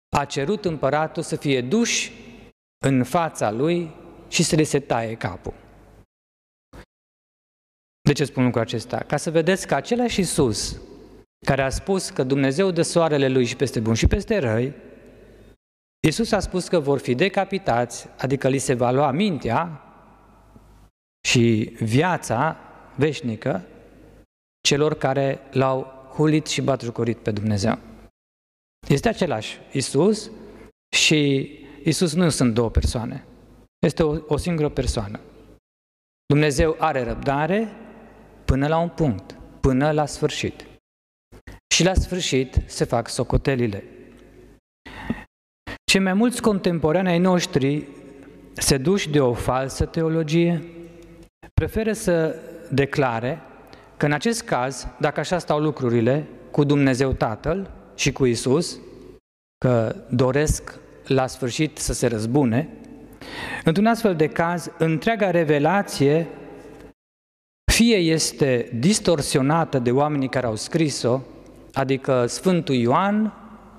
a 0.09 0.25
cerut 0.25 0.65
împăratul 0.65 1.23
să 1.23 1.35
fie 1.35 1.61
duși 1.61 2.11
în 2.85 3.03
fața 3.03 3.51
lui 3.51 3.95
și 4.27 4.43
să 4.43 4.55
le 4.55 4.63
se 4.63 4.79
taie 4.79 5.15
capul. 5.15 5.53
De 8.01 8.13
ce 8.13 8.25
spun 8.25 8.43
lucrul 8.43 8.61
acesta? 8.61 8.97
Ca 8.97 9.17
să 9.17 9.31
vedeți 9.31 9.67
că 9.67 9.75
același 9.75 10.19
Iisus, 10.19 10.81
care 11.45 11.61
a 11.61 11.69
spus 11.69 12.09
că 12.09 12.23
Dumnezeu 12.23 12.71
dă 12.71 12.81
soarele 12.81 13.27
lui 13.27 13.45
și 13.45 13.55
peste 13.55 13.79
bun 13.79 13.93
și 13.93 14.07
peste 14.07 14.37
răi, 14.37 14.73
Iisus 16.07 16.31
a 16.31 16.39
spus 16.39 16.67
că 16.67 16.79
vor 16.79 16.99
fi 16.99 17.15
decapitați, 17.15 18.07
adică 18.17 18.47
li 18.47 18.57
se 18.57 18.73
va 18.73 18.91
lua 18.91 19.11
mintea 19.11 19.81
și 21.27 21.75
viața 21.79 22.57
veșnică 22.95 23.65
celor 24.61 24.93
care 24.97 25.39
l-au 25.51 25.85
hulit 26.13 26.47
și 26.47 26.61
batjucorit 26.61 27.17
pe 27.17 27.31
Dumnezeu. 27.31 27.79
Este 28.87 29.09
același 29.09 29.59
Iisus 29.71 30.31
și 30.95 31.51
Iisus 31.83 32.13
nu 32.13 32.29
sunt 32.29 32.53
două 32.53 32.69
persoane. 32.69 33.25
Este 33.79 34.03
o, 34.03 34.17
o 34.27 34.37
singură 34.37 34.69
persoană. 34.69 35.19
Dumnezeu 36.25 36.75
are 36.79 37.03
răbdare 37.03 37.67
până 38.45 38.67
la 38.67 38.77
un 38.77 38.89
punct, 38.89 39.35
până 39.59 39.91
la 39.91 40.05
sfârșit. 40.05 40.65
Și 41.73 41.83
la 41.83 41.93
sfârșit 41.93 42.61
se 42.65 42.83
fac 42.83 43.09
socotelile. 43.09 43.83
Cei 45.91 46.01
mai 46.01 46.13
mulți 46.13 46.41
contemporani 46.41 47.07
ai 47.07 47.17
noștri, 47.17 47.87
seduși 48.53 49.09
de 49.09 49.19
o 49.19 49.33
falsă 49.33 49.85
teologie, 49.85 50.63
preferă 51.53 51.93
să 51.93 52.35
declare 52.71 53.41
că 53.97 54.05
în 54.05 54.11
acest 54.11 54.43
caz, 54.43 54.87
dacă 54.99 55.19
așa 55.19 55.37
stau 55.37 55.59
lucrurile, 55.59 56.27
cu 56.51 56.63
Dumnezeu 56.63 57.13
Tatăl 57.13 57.71
și 57.97 58.11
cu 58.11 58.25
Isus, 58.25 58.79
că 59.57 59.95
doresc 60.09 60.79
la 61.07 61.27
sfârșit 61.27 61.77
să 61.77 61.93
se 61.93 62.07
răzbune, 62.07 62.69
într-un 63.63 63.85
astfel 63.85 64.15
de 64.15 64.27
caz, 64.27 64.71
întreaga 64.77 65.31
revelație 65.31 66.27
fie 67.71 67.95
este 67.95 68.69
distorsionată 68.73 69.79
de 69.79 69.91
oamenii 69.91 70.29
care 70.29 70.45
au 70.45 70.55
scris-o, 70.55 71.21
adică 71.73 72.25
Sfântul 72.25 72.75
Ioan, 72.75 73.33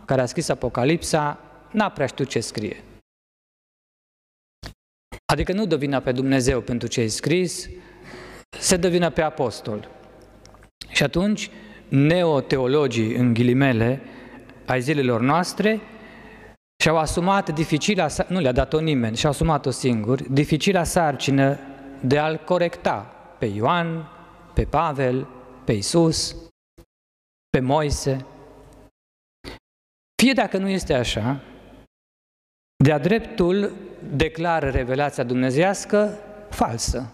care 0.04 0.20
a 0.20 0.26
scris 0.26 0.48
Apocalipsa, 0.48 1.40
n-a 1.72 1.90
prea 1.90 2.06
știut 2.06 2.28
ce 2.28 2.40
scrie. 2.40 2.82
Adică 5.32 5.52
nu 5.52 5.66
dă 5.66 5.76
vina 5.76 6.00
pe 6.00 6.12
Dumnezeu 6.12 6.60
pentru 6.60 6.88
ce 6.88 7.00
ai 7.00 7.08
scris, 7.08 7.68
se 8.58 8.76
dă 8.76 8.88
vina 8.88 9.10
pe 9.10 9.22
apostol. 9.22 9.88
Și 10.88 11.02
atunci, 11.02 11.50
neoteologii, 11.88 13.14
în 13.14 13.34
ghilimele, 13.34 14.00
ai 14.66 14.80
zilelor 14.80 15.20
noastre, 15.20 15.80
și-au 16.82 16.98
asumat 16.98 17.54
dificila, 17.54 18.06
nu 18.28 18.40
le-a 18.40 18.52
dat-o 18.52 18.80
nimeni, 18.80 19.16
și-au 19.16 19.32
asumat-o 19.32 19.70
singuri, 19.70 20.32
dificila 20.32 20.84
sarcină 20.84 21.58
de 22.00 22.18
a-l 22.18 22.36
corecta 22.36 23.14
pe 23.38 23.46
Ioan, 23.46 24.08
pe 24.54 24.64
Pavel, 24.64 25.28
pe 25.64 25.72
Isus, 25.72 26.36
pe 27.50 27.60
Moise. 27.60 28.26
Fie 30.22 30.32
dacă 30.32 30.58
nu 30.58 30.68
este 30.68 30.94
așa, 30.94 31.40
de-a 32.84 32.98
dreptul 32.98 33.72
declară 34.12 34.70
revelația 34.70 35.24
dumnezească 35.24 36.18
falsă, 36.50 37.12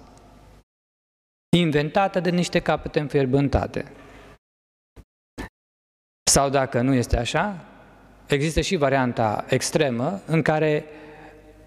inventată 1.57 2.21
de 2.21 2.31
niște 2.31 2.59
capete 2.59 3.01
înfierbântate. 3.01 3.93
Sau 6.35 6.49
dacă 6.49 6.81
nu 6.81 6.94
este 6.94 7.16
așa, 7.16 7.64
există 8.27 8.61
și 8.61 8.77
varianta 8.77 9.44
extremă 9.49 10.20
în 10.27 10.42
care 10.42 10.85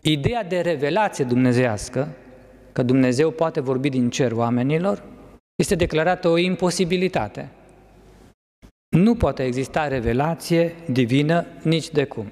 ideea 0.02 0.44
de 0.44 0.60
revelație 0.60 1.24
dumnezească, 1.24 2.08
că 2.72 2.84
Dumnezeu 2.84 3.32
poate 3.32 3.60
vorbi 3.60 3.90
din 3.90 4.10
cer 4.10 4.32
oamenilor, 4.32 5.04
este 5.56 5.76
declarată 5.76 6.28
o 6.28 6.38
imposibilitate. 6.38 7.50
Nu 8.90 9.16
poate 9.16 9.44
exista 9.44 9.88
revelație 9.88 10.76
divină 10.92 11.46
nici 11.62 11.90
de 11.90 12.06
cum. 12.06 12.32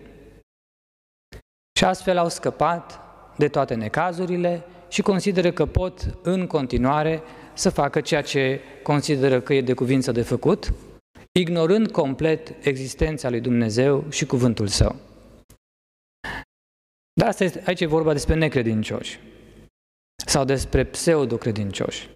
Și 1.78 1.86
astfel 1.86 2.18
au 2.18 2.30
scăpat 2.30 3.00
de 3.38 3.48
toate 3.48 3.74
necazurile 3.74 4.64
și 4.88 5.02
consideră 5.02 5.52
că 5.52 5.66
pot 5.66 6.18
în 6.22 6.48
continuare 6.48 7.22
să 7.54 7.70
facă 7.70 8.02
ceea 8.02 8.22
ce 8.22 8.60
consideră 8.84 9.40
că 9.40 9.54
e 9.54 9.62
de 9.62 9.74
cuvință 9.74 10.12
de 10.12 10.22
făcut, 10.22 10.74
ignorând 11.40 11.92
complet 11.92 12.66
existența 12.66 13.30
lui 13.30 13.40
Dumnezeu 13.40 14.10
și 14.12 14.26
cuvântul 14.26 14.68
său. 14.68 14.96
Dar 17.14 17.28
asta 17.28 17.44
este, 17.44 17.64
aici 17.66 17.82
e 17.82 17.86
vorba 17.86 18.14
despre 18.14 18.36
necredincioși 18.36 19.20
sau 20.26 20.46
despre 20.46 20.84
pseudocredincioși. 20.84 22.10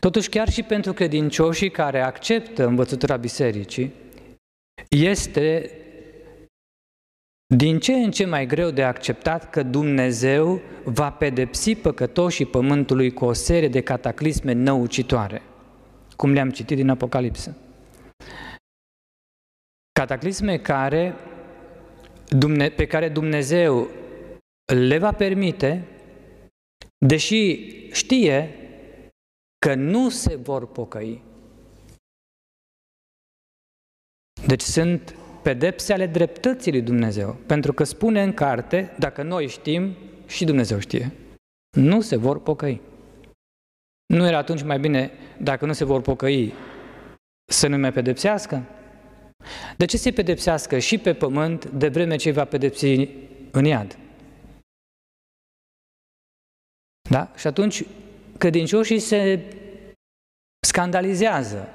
Totuși, 0.00 0.28
chiar 0.28 0.48
și 0.48 0.62
pentru 0.62 0.92
credincioșii 0.92 1.70
care 1.70 2.00
acceptă 2.00 2.66
învățătura 2.66 3.16
bisericii, 3.16 3.92
este 4.88 5.70
din 7.54 7.78
ce 7.78 7.92
în 7.92 8.10
ce 8.10 8.26
mai 8.26 8.46
greu 8.46 8.70
de 8.70 8.82
acceptat 8.82 9.50
că 9.50 9.62
Dumnezeu 9.62 10.60
va 10.84 11.10
pedepsi 11.10 11.74
păcătoșii 11.74 12.46
pământului 12.46 13.12
cu 13.12 13.24
o 13.24 13.32
serie 13.32 13.68
de 13.68 13.80
cataclisme 13.80 14.52
năucitoare, 14.52 15.42
cum 16.16 16.32
le-am 16.32 16.50
citit 16.50 16.76
din 16.76 16.88
Apocalipsă. 16.88 17.56
Cataclisme 20.00 20.58
care, 20.58 21.14
pe 22.76 22.86
care 22.86 23.08
Dumnezeu 23.08 23.88
le 24.72 24.98
va 24.98 25.12
permite, 25.12 25.86
deși 27.06 27.68
știe 27.92 28.54
că 29.58 29.74
nu 29.74 30.08
se 30.08 30.36
vor 30.36 30.66
pocăi. 30.66 31.22
Deci 34.46 34.60
sunt 34.60 35.14
pedepse 35.42 35.92
ale 35.92 36.06
dreptății 36.06 36.72
lui 36.72 36.82
Dumnezeu, 36.82 37.34
pentru 37.46 37.72
că 37.72 37.84
spune 37.84 38.22
în 38.22 38.34
carte, 38.34 38.94
dacă 38.98 39.22
noi 39.22 39.48
știm, 39.48 39.96
și 40.26 40.44
Dumnezeu 40.44 40.78
știe, 40.78 41.12
nu 41.76 42.00
se 42.00 42.16
vor 42.16 42.40
pocăi. 42.42 42.80
Nu 44.06 44.26
era 44.26 44.38
atunci 44.38 44.62
mai 44.62 44.78
bine, 44.78 45.10
dacă 45.40 45.66
nu 45.66 45.72
se 45.72 45.84
vor 45.84 46.00
pocăi, 46.00 46.54
să 47.50 47.66
nu 47.66 47.78
mai 47.78 47.92
pedepsească? 47.92 48.64
De 49.76 49.84
ce 49.84 49.96
se 49.96 50.10
pedepsească 50.10 50.78
și 50.78 50.98
pe 50.98 51.14
pământ 51.14 51.64
de 51.70 51.88
vreme 51.88 52.16
ce 52.16 52.30
va 52.30 52.44
pedepsi 52.44 53.08
în 53.50 53.64
iad? 53.64 53.98
Da? 57.10 57.32
Și 57.36 57.46
atunci 57.46 57.84
credincioșii 58.38 58.98
se 58.98 59.52
scandalizează 60.66 61.68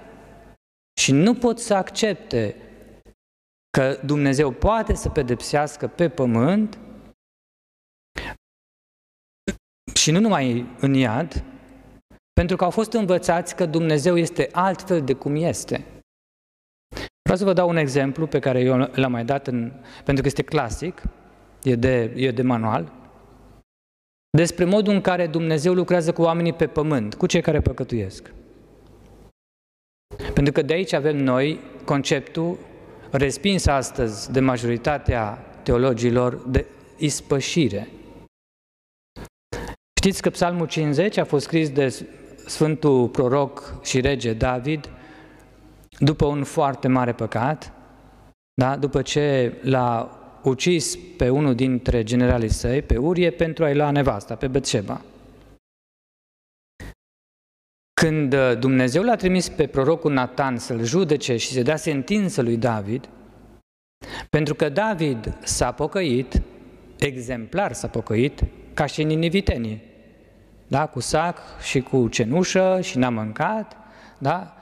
și 1.01 1.11
nu 1.11 1.35
pot 1.35 1.59
să 1.59 1.73
accepte 1.73 2.55
că 3.69 3.99
Dumnezeu 4.05 4.51
poate 4.51 4.93
să 4.93 5.09
pedepsească 5.09 5.87
pe 5.87 6.09
pământ 6.09 6.79
și 9.95 10.11
nu 10.11 10.19
numai 10.19 10.75
în 10.79 10.93
iad, 10.93 11.43
pentru 12.33 12.55
că 12.55 12.63
au 12.63 12.69
fost 12.69 12.93
învățați 12.93 13.55
că 13.55 13.65
Dumnezeu 13.65 14.17
este 14.17 14.49
altfel 14.51 15.03
de 15.03 15.13
cum 15.13 15.35
este. 15.35 15.94
Vreau 17.29 17.39
să 17.39 17.45
vă 17.45 17.53
dau 17.53 17.69
un 17.69 17.77
exemplu 17.77 18.27
pe 18.27 18.39
care 18.39 18.59
eu 18.59 18.89
l-am 18.93 19.11
mai 19.11 19.25
dat, 19.25 19.47
în, 19.47 19.71
pentru 20.03 20.23
că 20.23 20.27
este 20.27 20.43
clasic, 20.43 21.01
e 21.63 21.75
de, 21.75 22.13
e 22.15 22.31
de 22.31 22.41
manual, 22.41 22.91
despre 24.37 24.65
modul 24.65 24.93
în 24.93 25.01
care 25.01 25.27
Dumnezeu 25.27 25.73
lucrează 25.73 26.13
cu 26.13 26.21
oamenii 26.21 26.53
pe 26.53 26.67
pământ, 26.67 27.15
cu 27.15 27.25
cei 27.25 27.41
care 27.41 27.61
păcătuiesc. 27.61 28.33
Pentru 30.33 30.53
că 30.53 30.61
de 30.61 30.73
aici 30.73 30.93
avem 30.93 31.17
noi 31.17 31.59
conceptul 31.85 32.57
respins 33.11 33.65
astăzi 33.65 34.31
de 34.31 34.39
majoritatea 34.39 35.45
teologilor 35.63 36.47
de 36.47 36.65
ispășire. 36.97 37.87
Știți 39.99 40.21
că 40.21 40.29
Psalmul 40.29 40.67
50 40.67 41.17
a 41.17 41.23
fost 41.23 41.45
scris 41.45 41.69
de 41.69 42.05
Sfântul 42.45 43.09
Proroc 43.09 43.79
și 43.83 44.01
Rege 44.01 44.33
David 44.33 44.89
după 45.99 46.25
un 46.25 46.43
foarte 46.43 46.87
mare 46.87 47.13
păcat, 47.13 47.71
da? 48.53 48.77
după 48.77 49.01
ce 49.01 49.57
l-a 49.61 50.19
ucis 50.43 50.97
pe 51.17 51.29
unul 51.29 51.55
dintre 51.55 52.03
generalii 52.03 52.49
săi, 52.49 52.81
pe 52.81 52.97
Urie, 52.97 53.31
pentru 53.31 53.63
a-i 53.63 53.75
lua 53.75 53.91
nevasta, 53.91 54.35
pe 54.35 54.47
Betșeba. 54.47 55.01
Când 58.01 58.33
uh, 58.33 58.57
Dumnezeu 58.59 59.03
l-a 59.03 59.15
trimis 59.15 59.49
pe 59.49 59.67
prorocul 59.67 60.13
Natan 60.13 60.57
să-l 60.57 60.83
judece 60.83 61.37
și 61.37 61.51
să 61.51 61.61
dea 61.61 61.75
sentință 61.75 62.41
lui 62.41 62.57
David, 62.57 63.09
pentru 64.29 64.55
că 64.55 64.69
David 64.69 65.37
s-a 65.43 65.71
pocăit, 65.71 66.41
exemplar 66.99 67.73
s-a 67.73 67.87
pocăit, 67.87 68.43
ca 68.73 68.85
și 68.85 69.03
ninivitenii, 69.03 69.81
da? 70.67 70.85
cu 70.85 70.99
sac 70.99 71.39
și 71.61 71.81
cu 71.81 72.07
cenușă 72.07 72.79
și 72.81 72.97
n-a 72.97 73.09
mâncat, 73.09 73.77
da? 74.17 74.55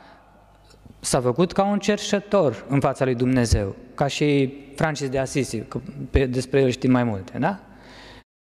S-a 1.04 1.22
făcut 1.22 1.52
ca 1.52 1.64
un 1.64 1.80
cerșător 1.80 2.66
în 2.70 2.80
fața 2.80 3.04
lui 3.04 3.16
Dumnezeu, 3.16 3.76
ca 3.96 4.08
și 4.08 4.54
Francis 4.76 5.10
de 5.10 5.20
Assisi, 5.20 5.62
că 5.62 5.80
despre 6.30 6.62
el 6.62 6.70
știm 6.70 6.92
mai 6.92 7.04
multe, 7.04 7.38
da? 7.38 7.60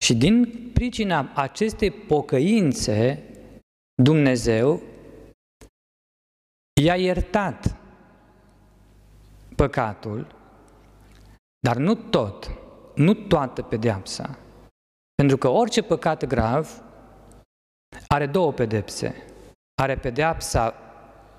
Și 0.05 0.15
din 0.15 0.71
pricina 0.75 1.33
acestei 1.35 1.91
pocăințe, 1.91 3.23
Dumnezeu 4.03 4.83
i-a 6.83 6.97
iertat 6.97 7.77
păcatul, 9.57 10.27
dar 11.59 11.77
nu 11.77 11.95
tot, 11.95 12.51
nu 12.95 13.15
toată 13.15 13.63
pedeapsa. 13.63 14.39
Pentru 15.15 15.37
că 15.37 15.49
orice 15.49 15.83
păcat 15.83 16.27
grav 16.27 16.83
are 18.07 18.27
două 18.27 18.53
pedepse. 18.53 19.25
Are 19.83 19.97
pedeapsa 19.97 20.86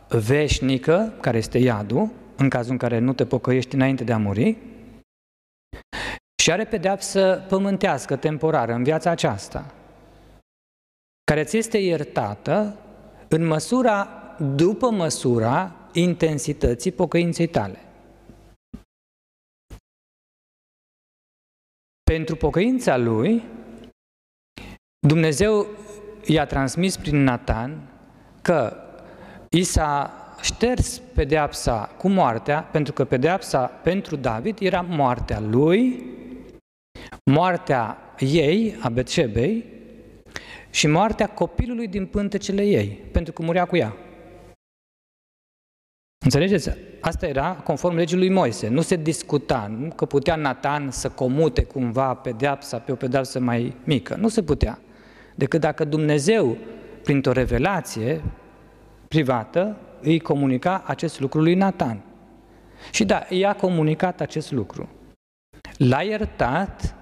veșnică, 0.09 1.13
care 1.21 1.37
este 1.37 1.57
iadul, 1.57 2.09
în 2.37 2.49
cazul 2.49 2.71
în 2.71 2.77
care 2.77 2.99
nu 2.99 3.13
te 3.13 3.25
pocăiești 3.25 3.75
înainte 3.75 4.03
de 4.03 4.13
a 4.13 4.17
muri, 4.17 4.57
și 6.41 6.51
are 6.51 6.65
pedeapsă 6.65 7.45
pământească, 7.47 8.15
temporară, 8.15 8.73
în 8.73 8.83
viața 8.83 9.09
aceasta, 9.09 9.73
care 11.23 11.43
ți 11.43 11.57
este 11.57 11.77
iertată 11.77 12.77
în 13.27 13.45
măsura, 13.45 14.07
după 14.55 14.89
măsura 14.89 15.75
intensității 15.93 16.91
pocăinței 16.91 17.47
tale. 17.47 17.79
Pentru 22.03 22.35
pocăința 22.35 22.97
lui, 22.97 23.43
Dumnezeu 25.07 25.67
i-a 26.25 26.45
transmis 26.45 26.97
prin 26.97 27.23
Natan 27.23 27.89
că 28.41 28.86
i 29.49 29.63
s-a 29.63 30.11
șters 30.41 31.01
pedeapsa 31.13 31.89
cu 31.97 32.07
moartea, 32.07 32.61
pentru 32.61 32.93
că 32.93 33.05
pedeapsa 33.05 33.65
pentru 33.65 34.15
David 34.15 34.57
era 34.61 34.81
moartea 34.81 35.39
lui, 35.39 36.03
moartea 37.23 37.97
ei, 38.19 38.77
a 38.81 38.89
Betșebei, 38.89 39.65
și 40.69 40.87
moartea 40.87 41.27
copilului 41.27 41.87
din 41.87 42.05
pântecele 42.05 42.63
ei, 42.63 42.87
pentru 43.11 43.33
că 43.33 43.43
murea 43.43 43.65
cu 43.65 43.75
ea. 43.75 43.95
Înțelegeți? 46.23 46.69
Asta 46.99 47.27
era 47.27 47.53
conform 47.53 47.95
legii 47.95 48.17
lui 48.17 48.29
Moise. 48.29 48.67
Nu 48.67 48.81
se 48.81 48.95
discuta 48.95 49.67
nu? 49.67 49.87
că 49.87 50.05
putea 50.05 50.35
Natan 50.35 50.91
să 50.91 51.09
comute 51.09 51.63
cumva 51.63 52.13
pedeapsa 52.13 52.77
pe 52.77 52.91
o 52.91 52.95
pedeapsă 52.95 53.39
mai 53.39 53.75
mică. 53.83 54.15
Nu 54.15 54.27
se 54.27 54.43
putea. 54.43 54.79
Decât 55.35 55.61
dacă 55.61 55.85
Dumnezeu, 55.85 56.57
printr-o 57.03 57.31
revelație 57.31 58.21
privată, 59.07 59.77
îi 60.01 60.19
comunica 60.19 60.83
acest 60.85 61.19
lucru 61.19 61.41
lui 61.41 61.55
Natan. 61.55 62.03
Și 62.91 63.05
da, 63.05 63.25
i-a 63.29 63.55
comunicat 63.55 64.21
acest 64.21 64.51
lucru. 64.51 64.89
L-a 65.77 66.01
iertat 66.01 66.95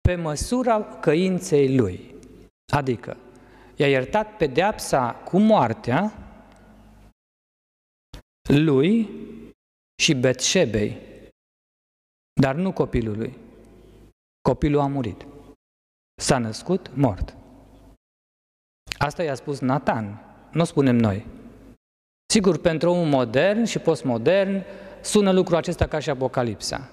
pe 0.00 0.14
măsura 0.14 0.82
căinței 0.82 1.76
lui. 1.76 2.14
Adică, 2.72 3.16
i-a 3.76 3.88
iertat 3.88 4.36
pedeapsa 4.36 5.12
cu 5.14 5.38
moartea 5.38 6.12
lui 8.48 9.08
și 10.02 10.14
Betșebei, 10.14 10.96
dar 12.40 12.54
nu 12.54 12.72
copilului. 12.72 13.36
Copilul 14.48 14.80
a 14.80 14.86
murit. 14.86 15.26
S-a 16.20 16.38
născut 16.38 16.96
mort. 16.96 17.36
Asta 18.98 19.22
i-a 19.22 19.34
spus 19.34 19.58
Nathan, 19.60 20.27
nu 20.52 20.64
spunem 20.64 20.96
noi. 20.96 21.26
Sigur, 22.32 22.58
pentru 22.58 22.90
omul 22.90 23.06
modern 23.06 23.64
și 23.64 23.78
postmodern 23.78 24.62
sună 25.00 25.32
lucrul 25.32 25.56
acesta 25.56 25.86
ca 25.86 25.98
și 25.98 26.10
Apocalipsa. 26.10 26.90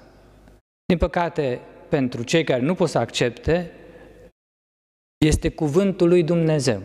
Din 0.86 0.98
păcate, 0.98 1.60
pentru 1.90 2.24
cei 2.24 2.44
care 2.44 2.62
nu 2.62 2.76
pot 2.76 2.90
să 2.90 2.98
accepte, 2.98 3.72
este 5.26 5.50
cuvântul 5.50 6.08
lui 6.08 6.24
Dumnezeu. 6.24 6.82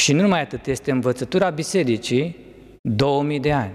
Și 0.00 0.12
nu 0.12 0.20
numai 0.20 0.40
atât, 0.40 0.66
este 0.66 0.90
învățătura 0.90 1.50
bisericii 1.50 2.36
2000 2.82 3.40
de 3.40 3.52
ani, 3.52 3.74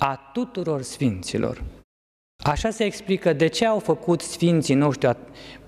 a 0.00 0.30
tuturor 0.32 0.82
sfinților. 0.82 1.62
Așa 2.44 2.70
se 2.70 2.84
explică 2.84 3.32
de 3.32 3.46
ce 3.46 3.66
au 3.66 3.78
făcut 3.78 4.20
sfinții 4.20 4.74
noștri 4.74 5.16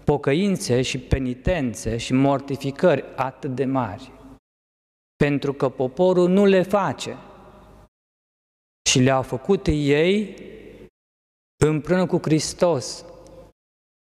pocăințe 0.05 0.83
și 0.83 0.99
penitențe 0.99 1.97
și 1.97 2.13
mortificări 2.13 3.05
atât 3.17 3.55
de 3.55 3.65
mari. 3.65 4.13
Pentru 5.17 5.53
că 5.53 5.69
poporul 5.69 6.29
nu 6.29 6.45
le 6.45 6.63
face. 6.63 7.17
Și 8.91 8.99
le-au 8.99 9.23
făcut 9.23 9.67
ei 9.67 10.37
împreună 11.65 12.07
cu 12.07 12.19
Hristos, 12.23 13.05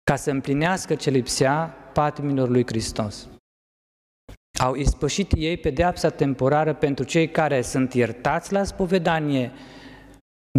ca 0.03 0.15
să 0.15 0.31
împlinească 0.31 0.95
ce 0.95 1.09
lipsea 1.09 1.75
patimilor 1.93 2.49
lui 2.49 2.65
Hristos. 2.65 3.27
Au 4.59 4.75
ispășit 4.75 5.31
ei 5.37 5.57
pedeapsa 5.57 6.09
temporară 6.09 6.73
pentru 6.73 7.03
cei 7.03 7.29
care 7.29 7.61
sunt 7.61 7.93
iertați 7.93 8.53
la 8.53 8.63
spovedanie 8.63 9.51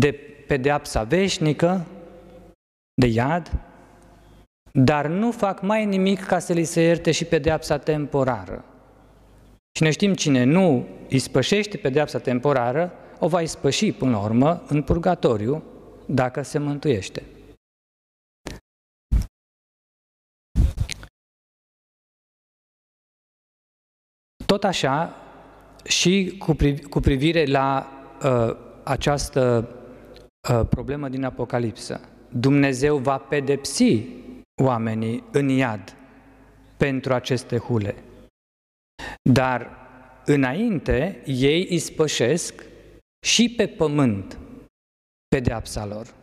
de 0.01 0.13
pedeapsa 0.47 1.03
veșnică, 1.03 1.87
de 2.95 3.07
iad, 3.07 3.51
dar 4.73 5.07
nu 5.07 5.31
fac 5.31 5.63
mai 5.63 5.87
nimic 5.87 6.25
ca 6.25 6.39
să 6.39 6.53
li 6.53 6.65
se 6.65 6.81
ierte 6.81 7.11
și 7.11 7.25
pedeapsa 7.25 7.79
temporară. 7.79 8.65
Și 9.73 9.83
ne 9.83 9.91
știm 9.91 10.15
cine 10.15 10.45
nu 10.45 10.89
ispășește 11.09 11.77
pedeapsa 11.77 12.19
temporară, 12.19 12.93
o 13.19 13.29
va 13.29 13.41
ispăși 13.41 13.93
până 13.93 14.11
la 14.11 14.23
urmă 14.23 14.63
în 14.69 14.83
purgatoriu, 14.83 15.63
dacă 16.07 16.43
se 16.43 16.59
mântuiește. 16.59 17.23
Tot 24.47 24.65
așa, 24.65 25.17
și 25.85 26.35
cu, 26.39 26.57
cu 26.91 27.01
privire 27.01 27.45
la 27.45 27.93
uh, 28.25 28.57
această 28.85 29.69
uh, 30.51 30.67
problemă 30.69 31.09
din 31.09 31.25
Apocalipsă, 31.25 32.01
Dumnezeu 32.29 32.97
va 32.97 33.19
pedepsi 33.19 34.07
oamenii 34.63 35.25
în 35.33 35.49
iad 35.49 35.97
pentru 36.77 37.15
aceste 37.15 37.57
hule. 37.57 37.95
Dar 39.23 39.71
înainte 40.25 41.23
ei 41.27 41.67
ispășesc 41.71 42.65
și 43.27 43.55
pe 43.57 43.67
pământ 43.67 44.39
pedeapsa 45.29 45.87
lor. 45.87 46.15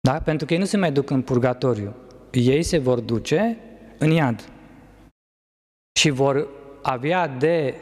Da? 0.00 0.20
Pentru 0.20 0.46
că 0.46 0.52
ei 0.52 0.58
nu 0.58 0.64
se 0.64 0.76
mai 0.76 0.92
duc 0.92 1.10
în 1.10 1.22
purgatoriu. 1.22 1.94
Ei 2.32 2.62
se 2.62 2.78
vor 2.78 3.00
duce 3.00 3.58
în 3.98 4.10
iad. 4.10 4.52
Și 5.98 6.10
vor 6.10 6.48
avea 6.82 7.28
de 7.28 7.74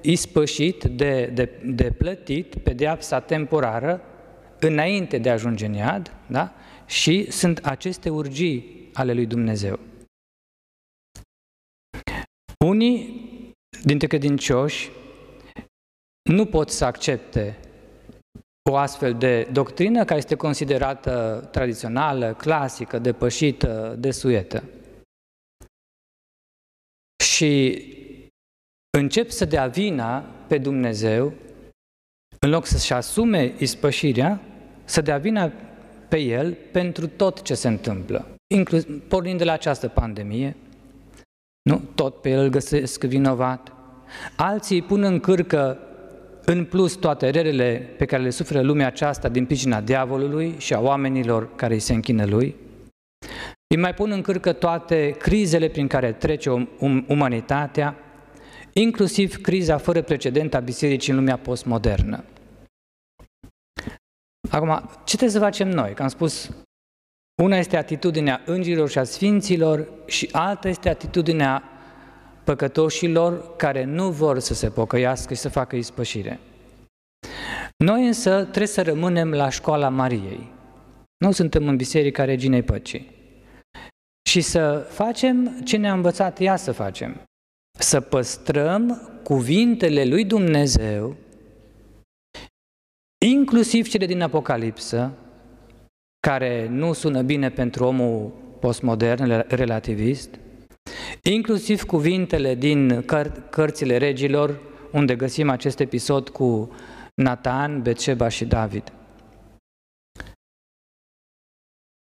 ispășit, 0.00 0.84
de, 0.84 1.30
de, 1.34 1.50
de 1.64 1.90
plătit 1.90 2.56
pedeapsa 2.56 3.20
temporară 3.20 4.00
înainte 4.58 5.18
de 5.18 5.30
a 5.30 5.32
ajunge 5.32 5.66
în 5.66 5.72
iad, 5.72 6.12
da? 6.26 6.52
și 6.86 7.30
sunt 7.30 7.58
aceste 7.58 8.08
urgii 8.10 8.90
ale 8.92 9.12
lui 9.12 9.26
Dumnezeu. 9.26 9.78
Unii 12.64 13.20
dintre 13.84 14.06
credincioși 14.06 14.90
nu 16.22 16.46
pot 16.46 16.70
să 16.70 16.84
accepte 16.84 17.58
o 18.70 18.76
astfel 18.76 19.14
de 19.14 19.48
doctrină 19.52 20.04
care 20.04 20.18
este 20.18 20.34
considerată 20.34 21.48
tradițională, 21.52 22.34
clasică, 22.34 22.98
depășită, 22.98 23.96
desuietă. 23.98 24.64
Și 27.24 27.82
încep 28.98 29.30
să 29.30 29.44
dea 29.44 29.66
vina 29.66 30.20
pe 30.20 30.58
Dumnezeu, 30.58 31.32
în 32.38 32.50
loc 32.50 32.66
să-și 32.66 32.92
asume 32.92 33.54
ispășirea, 33.58 34.40
să 34.84 35.00
dea 35.00 35.18
vina 35.18 35.52
pe 36.08 36.18
El 36.18 36.54
pentru 36.72 37.06
tot 37.06 37.42
ce 37.42 37.54
se 37.54 37.68
întâmplă, 37.68 38.34
inclus, 38.54 38.86
pornind 39.08 39.38
de 39.38 39.44
la 39.44 39.52
această 39.52 39.88
pandemie, 39.88 40.56
nu? 41.62 41.82
Tot 41.94 42.20
pe 42.20 42.30
El 42.30 42.38
îl 42.38 42.48
găsesc 42.48 43.04
vinovat. 43.04 43.72
Alții 44.36 44.76
îi 44.76 44.86
pun 44.86 45.02
în 45.02 45.20
cârcă 45.20 45.78
în 46.44 46.64
plus 46.64 46.94
toate 46.94 47.30
relele 47.30 47.94
pe 47.98 48.04
care 48.04 48.22
le 48.22 48.30
suferă 48.30 48.60
lumea 48.62 48.86
aceasta 48.86 49.28
din 49.28 49.46
pricina 49.46 49.80
diavolului 49.80 50.54
și 50.58 50.74
a 50.74 50.80
oamenilor 50.80 51.54
care 51.54 51.74
îi 51.74 51.80
se 51.80 51.94
închină 51.94 52.24
lui. 52.24 52.56
Îi 53.74 53.80
mai 53.80 53.94
pun 53.94 54.10
în 54.10 54.22
cârcă 54.22 54.52
toate 54.52 55.10
crizele 55.10 55.68
prin 55.68 55.86
care 55.86 56.12
trece 56.12 56.50
um, 56.50 57.04
umanitatea, 57.08 57.96
inclusiv 58.72 59.40
criza 59.40 59.76
fără 59.76 60.02
precedent 60.02 60.54
a 60.54 60.60
bisericii 60.60 61.12
în 61.12 61.18
lumea 61.18 61.36
postmodernă. 61.36 62.24
Acum, 64.50 64.90
ce 65.04 65.16
trebuie 65.16 65.30
să 65.30 65.38
facem 65.38 65.68
noi? 65.68 65.94
Că 65.94 66.02
am 66.02 66.08
spus, 66.08 66.50
una 67.42 67.56
este 67.56 67.76
atitudinea 67.76 68.42
îngerilor 68.46 68.88
și 68.88 68.98
a 68.98 69.04
sfinților 69.04 69.88
și 70.06 70.28
alta 70.32 70.68
este 70.68 70.88
atitudinea 70.88 71.62
păcătoșilor 72.44 73.56
care 73.56 73.84
nu 73.84 74.10
vor 74.10 74.38
să 74.38 74.54
se 74.54 74.70
pocăiască 74.70 75.34
și 75.34 75.40
să 75.40 75.48
facă 75.48 75.76
ispășire. 75.76 76.40
Noi 77.84 78.06
însă 78.06 78.40
trebuie 78.40 78.66
să 78.66 78.82
rămânem 78.82 79.30
la 79.30 79.48
școala 79.48 79.88
Mariei. 79.88 80.50
Nu 81.24 81.30
suntem 81.30 81.68
în 81.68 81.76
Biserica 81.76 82.24
Reginei 82.24 82.62
Păcii. 82.62 83.10
Și 84.28 84.40
să 84.40 84.86
facem 84.88 85.60
ce 85.64 85.76
ne-a 85.76 85.92
învățat 85.92 86.40
ea 86.40 86.56
să 86.56 86.72
facem. 86.72 87.22
Să 87.78 88.00
păstrăm 88.00 89.10
cuvintele 89.22 90.04
lui 90.04 90.24
Dumnezeu 90.24 91.16
inclusiv 93.26 93.88
cele 93.88 94.06
din 94.06 94.22
Apocalipsă, 94.22 95.12
care 96.26 96.68
nu 96.68 96.92
sună 96.92 97.22
bine 97.22 97.50
pentru 97.50 97.84
omul 97.84 98.32
postmodern, 98.60 99.44
relativist, 99.48 100.38
inclusiv 101.22 101.82
cuvintele 101.82 102.54
din 102.54 103.04
căr- 103.04 103.50
cărțile 103.50 103.96
regilor, 103.96 104.60
unde 104.92 105.16
găsim 105.16 105.50
acest 105.50 105.80
episod 105.80 106.28
cu 106.28 106.70
Nathan, 107.14 107.82
Betșeba 107.82 108.28
și 108.28 108.44
David. 108.44 108.92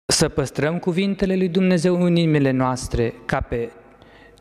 Să 0.05 0.29
păstrăm 0.29 0.79
cuvintele 0.79 1.35
lui 1.35 1.49
Dumnezeu 1.49 2.01
în 2.01 2.15
inimile 2.15 2.51
noastre 2.51 3.13
ca 3.25 3.41
pe 3.41 3.71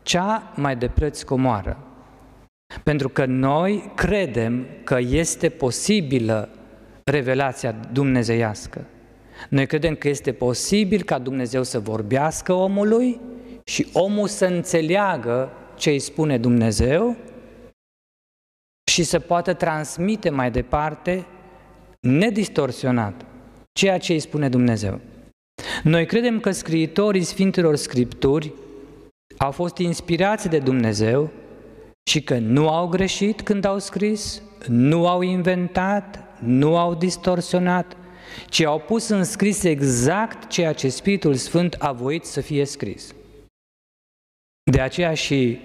cea 0.03 0.53
mai 0.55 0.75
de 0.75 0.87
preț 0.87 1.21
comoară. 1.21 1.87
Pentru 2.83 3.09
că 3.09 3.25
noi 3.25 3.91
credem 3.95 4.65
că 4.83 4.99
este 4.99 5.49
posibilă 5.49 6.49
revelația 7.03 7.71
dumnezeiască. 7.71 8.85
Noi 9.49 9.65
credem 9.65 9.95
că 9.95 10.07
este 10.07 10.31
posibil 10.31 11.03
ca 11.03 11.19
Dumnezeu 11.19 11.63
să 11.63 11.79
vorbească 11.79 12.53
omului 12.53 13.19
și 13.63 13.87
omul 13.93 14.27
să 14.27 14.45
înțeleagă 14.45 15.51
ce 15.75 15.89
îi 15.89 15.99
spune 15.99 16.37
Dumnezeu 16.37 17.15
și 18.91 19.03
să 19.03 19.19
poată 19.19 19.53
transmite 19.53 20.29
mai 20.29 20.51
departe, 20.51 21.25
nedistorsionat, 21.99 23.25
ceea 23.71 23.97
ce 23.97 24.13
îi 24.13 24.19
spune 24.19 24.49
Dumnezeu. 24.49 24.99
Noi 25.83 26.05
credem 26.05 26.39
că 26.39 26.51
scriitorii 26.51 27.23
Sfintelor 27.23 27.75
Scripturi 27.75 28.53
au 29.37 29.51
fost 29.51 29.77
inspirați 29.77 30.49
de 30.49 30.59
Dumnezeu 30.59 31.29
și 32.09 32.21
că 32.21 32.37
nu 32.37 32.69
au 32.69 32.87
greșit 32.87 33.41
când 33.41 33.65
au 33.65 33.79
scris, 33.79 34.41
nu 34.67 35.07
au 35.07 35.21
inventat, 35.21 36.23
nu 36.39 36.77
au 36.77 36.95
distorsionat, 36.95 37.97
ci 38.49 38.61
au 38.61 38.79
pus 38.79 39.07
în 39.07 39.23
scris 39.23 39.63
exact 39.63 40.47
ceea 40.49 40.73
ce 40.73 40.89
Spiritul 40.89 41.33
Sfânt 41.33 41.75
a 41.79 41.91
voit 41.91 42.25
să 42.25 42.41
fie 42.41 42.65
scris. 42.65 43.13
De 44.71 44.81
aceea 44.81 45.13
și 45.13 45.59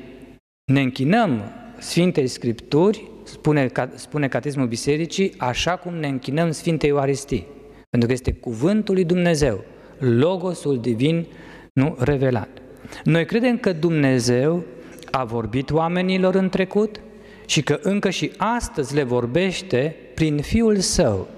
ne 0.73 0.81
închinăm 0.81 1.53
Sfintei 1.79 2.27
Scripturi, 2.27 3.11
spune, 3.23 3.73
spune 3.95 4.29
Catismul 4.29 4.67
Bisericii, 4.67 5.35
așa 5.37 5.77
cum 5.77 5.95
ne 5.95 6.07
închinăm 6.07 6.51
Sfintei 6.51 6.89
Euaristii, 6.89 7.47
pentru 7.91 8.09
că 8.09 8.15
este 8.15 8.33
cuvântul 8.33 8.95
lui 8.95 9.05
Dumnezeu, 9.05 9.65
Logosul 9.99 10.81
Divin, 10.81 11.27
nu 11.73 11.97
revelat. 11.99 12.49
Noi 13.05 13.25
credem 13.25 13.59
că 13.59 13.73
Dumnezeu 13.73 14.65
a 15.11 15.25
vorbit 15.25 15.71
oamenilor 15.71 16.35
în 16.35 16.49
trecut 16.49 17.01
și 17.47 17.63
că 17.63 17.79
încă 17.83 18.11
și 18.11 18.33
astăzi 18.37 18.95
le 18.95 19.03
vorbește 19.03 19.97
prin 20.15 20.41
Fiul 20.41 20.79
Său, 20.79 21.29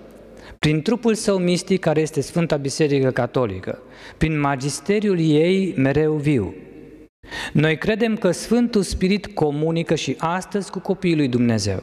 prin 0.66 0.82
trupul 0.82 1.14
său 1.14 1.38
mistic 1.38 1.80
care 1.80 2.00
este 2.00 2.20
Sfânta 2.20 2.56
Biserică 2.56 3.10
Catolică, 3.10 3.82
prin 4.16 4.40
magisteriul 4.40 5.18
ei 5.18 5.74
mereu 5.76 6.14
viu. 6.14 6.54
Noi 7.52 7.78
credem 7.78 8.16
că 8.16 8.30
Sfântul 8.30 8.82
Spirit 8.82 9.26
comunică 9.26 9.94
și 9.94 10.14
astăzi 10.18 10.70
cu 10.70 10.78
copiii 10.78 11.16
lui 11.16 11.28
Dumnezeu. 11.28 11.82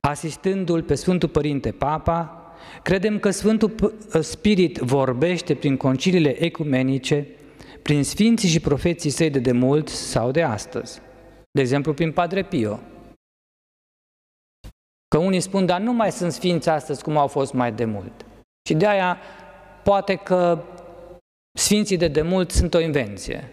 Asistându-l 0.00 0.82
pe 0.82 0.94
Sfântul 0.94 1.28
Părinte 1.28 1.70
Papa, 1.70 2.42
credem 2.82 3.18
că 3.18 3.30
Sfântul 3.30 3.94
Spirit 4.20 4.76
vorbește 4.76 5.54
prin 5.54 5.76
conciliile 5.76 6.42
ecumenice, 6.44 7.26
prin 7.82 8.04
sfinții 8.04 8.48
și 8.48 8.60
profeții 8.60 9.10
săi 9.10 9.30
de 9.30 9.38
demult 9.38 9.88
sau 9.88 10.30
de 10.30 10.42
astăzi. 10.42 11.00
De 11.50 11.60
exemplu, 11.60 11.94
prin 11.94 12.12
Padre 12.12 12.42
Pio, 12.42 12.80
Că 15.08 15.18
unii 15.18 15.40
spun, 15.40 15.66
dar 15.66 15.80
nu 15.80 15.92
mai 15.92 16.12
sunt 16.12 16.32
sfinți 16.32 16.68
astăzi 16.68 17.02
cum 17.02 17.16
au 17.16 17.26
fost 17.26 17.52
mai 17.52 17.72
de 17.72 17.84
mult. 17.84 18.26
Și 18.68 18.74
de 18.74 18.86
aia 18.86 19.18
poate 19.82 20.14
că 20.14 20.62
sfinții 21.58 21.96
de 21.96 22.08
demult 22.08 22.50
sunt 22.50 22.74
o 22.74 22.80
invenție. 22.80 23.50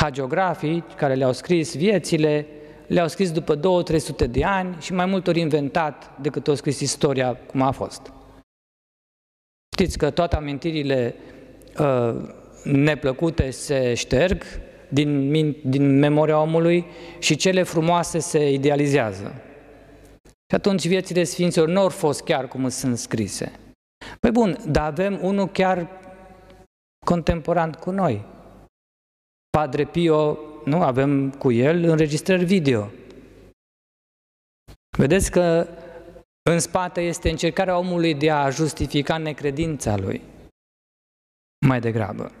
Hagiografii 0.00 0.84
care 0.96 1.14
le-au 1.14 1.32
scris 1.32 1.76
viețile, 1.76 2.46
le-au 2.86 3.08
scris 3.08 3.32
după 3.32 3.56
2-300 4.26 4.30
de 4.30 4.44
ani 4.44 4.76
și 4.80 4.92
mai 4.92 5.06
mult 5.06 5.26
ori 5.26 5.40
inventat 5.40 6.20
decât 6.20 6.48
au 6.48 6.54
scris 6.54 6.80
istoria 6.80 7.34
cum 7.34 7.62
a 7.62 7.70
fost. 7.70 8.12
Știți 9.76 9.98
că 9.98 10.10
toate 10.10 10.36
amintirile 10.36 11.14
uh, 11.78 12.14
neplăcute 12.64 13.50
se 13.50 13.94
șterg 13.94 14.44
din, 14.88 15.56
din 15.64 15.98
memoria 15.98 16.40
omului 16.40 16.86
și 17.18 17.36
cele 17.36 17.62
frumoase 17.62 18.18
se 18.18 18.52
idealizează. 18.52 19.42
Și 20.52 20.58
atunci 20.58 20.86
viețile 20.86 21.24
Sfinților 21.24 21.68
nu 21.68 21.80
au 21.80 21.88
fost 21.88 22.22
chiar 22.22 22.48
cum 22.48 22.68
sunt 22.68 22.98
scrise. 22.98 23.52
Păi 24.20 24.30
bun, 24.30 24.58
dar 24.68 24.86
avem 24.86 25.18
unul 25.22 25.48
chiar 25.48 25.88
contemporan 27.06 27.72
cu 27.72 27.90
noi. 27.90 28.24
Padre 29.50 29.84
Pio, 29.84 30.38
nu, 30.64 30.82
avem 30.82 31.30
cu 31.30 31.52
el 31.52 31.84
înregistrări 31.84 32.44
video. 32.44 32.90
Vedeți 34.98 35.30
că 35.30 35.68
în 36.50 36.58
spate 36.58 37.00
este 37.00 37.30
încercarea 37.30 37.78
omului 37.78 38.14
de 38.14 38.30
a 38.30 38.50
justifica 38.50 39.18
necredința 39.18 39.96
lui. 39.96 40.22
Mai 41.66 41.80
degrabă. 41.80 42.32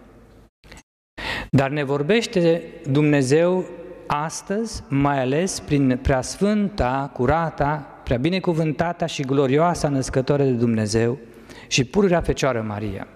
Dar 1.50 1.70
ne 1.70 1.82
vorbește 1.82 2.62
Dumnezeu 2.90 3.64
astăzi, 4.06 4.82
mai 4.88 5.20
ales 5.20 5.60
prin 5.60 5.98
preasfânta, 5.98 7.10
curata, 7.14 7.91
prea 8.04 8.16
binecuvântata 8.16 9.06
și 9.06 9.22
glorioasa 9.22 9.88
născătoare 9.88 10.44
de 10.44 10.50
Dumnezeu 10.50 11.18
și 11.66 11.84
pururea 11.84 12.20
Fecioară 12.20 12.64
Maria. 12.66 13.06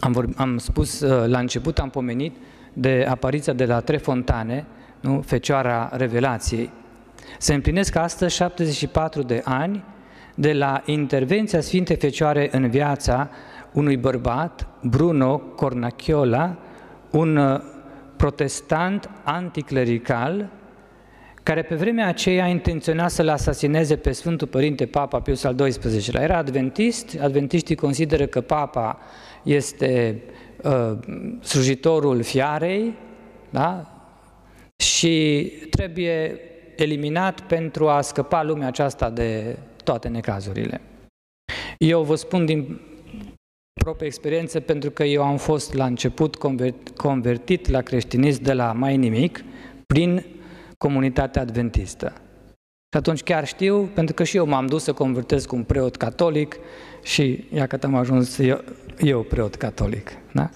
Am, 0.00 0.12
vorb, 0.12 0.32
am 0.36 0.58
spus 0.58 1.00
uh, 1.00 1.26
la 1.26 1.38
început, 1.38 1.78
am 1.78 1.90
pomenit 1.90 2.36
de 2.72 3.06
apariția 3.08 3.52
de 3.52 3.64
la 3.64 3.80
Trefontane, 3.80 4.66
nu? 5.00 5.20
Fecioara 5.20 5.90
Revelației. 5.92 6.70
Se 7.38 7.54
împlinesc 7.54 7.96
astăzi 7.96 8.34
74 8.34 9.22
de 9.22 9.42
ani 9.44 9.84
de 10.34 10.52
la 10.52 10.82
intervenția 10.84 11.60
Sfintei 11.60 11.96
Fecioare 11.96 12.48
în 12.52 12.70
viața 12.70 13.30
unui 13.72 13.96
bărbat, 13.96 14.66
Bruno 14.82 15.38
Cornacchiola, 15.38 16.56
un 17.10 17.36
uh, 17.36 17.60
protestant 18.16 19.10
anticlerical, 19.24 20.50
care 21.44 21.62
pe 21.62 21.74
vremea 21.74 22.06
aceea 22.06 22.46
intenționa 22.46 23.08
să-l 23.08 23.28
asasineze 23.28 23.96
pe 23.96 24.12
Sfântul 24.12 24.46
Părinte 24.46 24.86
Papa 24.86 25.20
Pius 25.20 25.44
al 25.44 25.54
XII-lea. 25.54 26.22
Era 26.22 26.36
adventist, 26.36 27.18
adventiștii 27.20 27.74
consideră 27.74 28.26
că 28.26 28.40
Papa 28.40 28.98
este 29.42 30.22
uh, 30.62 30.98
slujitorul 31.40 32.22
fiarei, 32.22 32.94
da? 33.50 33.88
și 34.76 35.52
trebuie 35.70 36.40
eliminat 36.76 37.40
pentru 37.40 37.88
a 37.88 38.00
scăpa 38.00 38.42
lumea 38.42 38.66
aceasta 38.66 39.10
de 39.10 39.58
toate 39.84 40.08
necazurile. 40.08 40.80
Eu 41.78 42.02
vă 42.02 42.14
spun 42.14 42.46
din 42.46 42.80
proprie 43.80 44.06
experiență 44.06 44.60
pentru 44.60 44.90
că 44.90 45.04
eu 45.04 45.22
am 45.22 45.36
fost 45.36 45.74
la 45.74 45.84
început 45.84 46.36
convertit 46.96 47.68
la 47.68 47.80
creștinism 47.80 48.42
de 48.42 48.52
la 48.52 48.72
mai 48.72 48.96
nimic 48.96 49.44
prin 49.86 50.24
comunitatea 50.78 51.42
adventistă. 51.42 52.12
Și 52.94 53.00
atunci 53.00 53.22
chiar 53.22 53.46
știu, 53.46 53.90
pentru 53.94 54.14
că 54.14 54.24
și 54.24 54.36
eu 54.36 54.46
m-am 54.46 54.66
dus 54.66 54.82
să 54.82 54.92
convertez 54.92 55.44
cu 55.44 55.56
un 55.56 55.62
preot 55.62 55.96
catolic 55.96 56.56
și 57.02 57.48
ia 57.52 57.66
că 57.66 57.78
am 57.82 57.94
ajuns 57.94 58.38
eu, 58.38 58.60
eu 58.98 59.22
preot 59.22 59.54
catolic. 59.54 60.10
Da? 60.32 60.48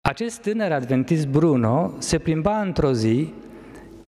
Acest 0.00 0.40
tânăr 0.40 0.72
adventist 0.72 1.26
Bruno 1.26 1.94
se 1.98 2.18
plimba 2.18 2.60
într-o 2.60 2.92
zi, 2.92 3.32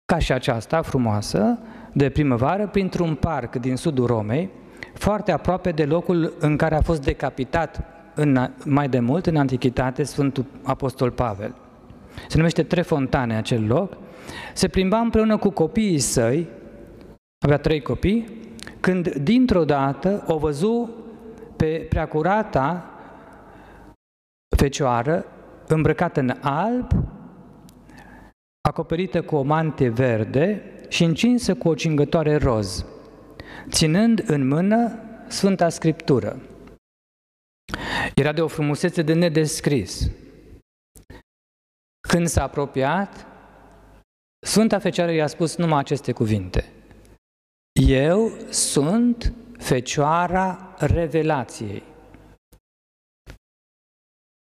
ca 0.04 0.18
și 0.18 0.32
aceasta 0.32 0.82
frumoasă, 0.82 1.58
de 1.92 2.10
primăvară, 2.10 2.66
printr-un 2.66 3.14
parc 3.14 3.56
din 3.56 3.76
sudul 3.76 4.06
Romei, 4.06 4.50
foarte 4.94 5.32
aproape 5.32 5.70
de 5.70 5.84
locul 5.84 6.32
în 6.38 6.56
care 6.56 6.74
a 6.74 6.80
fost 6.80 7.02
decapitat 7.02 7.84
în, 8.14 8.50
mai 8.64 8.88
de 8.88 9.00
mult, 9.00 9.26
în 9.26 9.36
antichitate, 9.36 10.02
Sfântul 10.02 10.44
Apostol 10.62 11.10
Pavel. 11.10 11.54
Se 12.28 12.36
numește 12.36 12.62
Trefontane 12.62 13.36
acel 13.36 13.66
loc 13.66 13.96
se 14.54 14.68
plimba 14.68 14.98
împreună 14.98 15.36
cu 15.36 15.50
copiii 15.50 15.98
săi, 15.98 16.48
avea 17.44 17.58
trei 17.58 17.82
copii, 17.82 18.40
când 18.80 19.14
dintr-o 19.14 19.64
dată 19.64 20.24
o 20.26 20.38
văzu 20.38 20.90
pe 21.56 21.86
preacurata 21.88 22.90
fecioară 24.56 25.26
îmbrăcată 25.66 26.20
în 26.20 26.36
alb, 26.40 26.90
acoperită 28.68 29.22
cu 29.22 29.36
o 29.36 29.42
mantie 29.42 29.88
verde 29.88 30.62
și 30.88 31.04
încinsă 31.04 31.54
cu 31.54 31.68
o 31.68 31.74
cingătoare 31.74 32.36
roz, 32.36 32.84
ținând 33.68 34.22
în 34.26 34.48
mână 34.48 34.98
Sfânta 35.28 35.68
Scriptură. 35.68 36.40
Era 38.14 38.32
de 38.32 38.40
o 38.40 38.46
frumusețe 38.46 39.02
de 39.02 39.12
nedescris. 39.12 40.10
Când 42.08 42.26
s-a 42.26 42.42
apropiat, 42.42 43.26
Sfânta 44.46 44.78
Fecioară 44.78 45.12
i-a 45.12 45.26
spus 45.26 45.56
numai 45.56 45.78
aceste 45.78 46.12
cuvinte. 46.12 46.72
Eu 47.86 48.28
sunt 48.50 49.32
Fecioara 49.58 50.74
Revelației. 50.78 51.82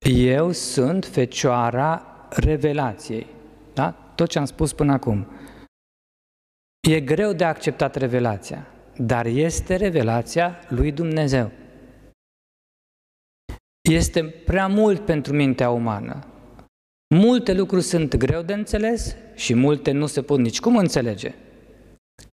Eu 0.08 0.52
sunt 0.52 1.04
Fecioara 1.04 2.06
Revelației. 2.30 3.26
Da? 3.74 3.90
Tot 4.14 4.28
ce 4.28 4.38
am 4.38 4.44
spus 4.44 4.72
până 4.72 4.92
acum. 4.92 5.26
E 6.88 7.00
greu 7.00 7.32
de 7.32 7.44
acceptat 7.44 7.94
revelația, 7.94 8.66
dar 8.96 9.26
este 9.26 9.76
revelația 9.76 10.60
lui 10.68 10.92
Dumnezeu. 10.92 11.52
Este 13.90 14.24
prea 14.24 14.66
mult 14.66 15.04
pentru 15.04 15.32
mintea 15.32 15.70
umană. 15.70 16.35
Multe 17.14 17.52
lucruri 17.52 17.82
sunt 17.82 18.16
greu 18.16 18.42
de 18.42 18.52
înțeles 18.52 19.16
și 19.34 19.54
multe 19.54 19.90
nu 19.90 20.06
se 20.06 20.22
pot 20.22 20.38
nici 20.38 20.60
cum 20.60 20.76
înțelege. 20.76 21.34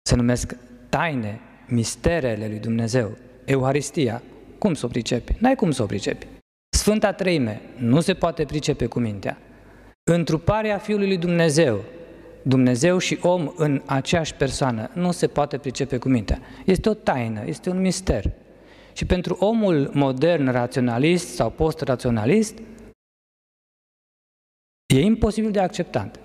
Se 0.01 0.15
numesc 0.15 0.55
taine, 0.89 1.39
misterele 1.67 2.47
lui 2.47 2.59
Dumnezeu, 2.59 3.17
Euharistia. 3.45 4.21
Cum 4.57 4.73
să 4.73 4.85
o 4.85 4.89
pricepi? 4.89 5.35
N-ai 5.39 5.55
cum 5.55 5.71
să 5.71 5.83
o 5.83 5.85
pricepi. 5.85 6.27
Sfânta 6.69 7.11
Treime 7.11 7.61
nu 7.77 7.99
se 7.99 8.13
poate 8.13 8.45
pricepe 8.45 8.85
cu 8.85 8.99
mintea. 8.99 9.37
Întruparea 10.03 10.77
Fiului 10.77 11.07
lui 11.07 11.17
Dumnezeu, 11.17 11.83
Dumnezeu 12.41 12.97
și 12.97 13.17
om 13.21 13.51
în 13.55 13.81
aceeași 13.85 14.33
persoană, 14.33 14.89
nu 14.93 15.11
se 15.11 15.27
poate 15.27 15.57
pricepe 15.57 15.97
cu 15.97 16.09
mintea. 16.09 16.39
Este 16.65 16.89
o 16.89 16.93
taină, 16.93 17.41
este 17.45 17.69
un 17.69 17.81
mister. 17.81 18.31
Și 18.93 19.05
pentru 19.05 19.37
omul 19.39 19.89
modern, 19.93 20.51
raționalist 20.51 21.27
sau 21.27 21.49
post-raționalist, 21.49 22.57
E 24.93 25.01
imposibil 25.01 25.51
de 25.51 25.59
acceptat. 25.59 26.19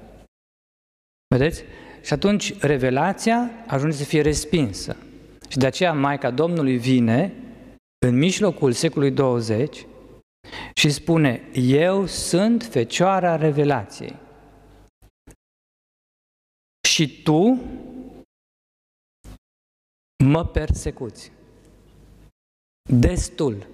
Vedeți? 1.35 1.63
Și 2.03 2.13
atunci 2.13 2.61
revelația 2.61 3.51
ajunge 3.67 3.97
să 3.97 4.05
fie 4.05 4.21
respinsă. 4.21 4.97
Și 5.49 5.59
de 5.59 5.67
aceea 5.67 5.93
Maica 5.93 6.31
Domnului 6.31 6.79
vine 6.79 7.35
în 8.07 8.19
mijlocul 8.19 8.73
secolului 8.73 9.15
20 9.15 9.87
și 10.75 10.91
spune, 10.91 11.49
eu 11.55 12.07
sunt 12.07 12.63
Fecioara 12.63 13.37
Revelației. 13.37 14.17
Și 16.89 17.23
tu 17.23 17.61
mă 20.25 20.47
persecuți. 20.47 21.33
Destul. 22.91 23.67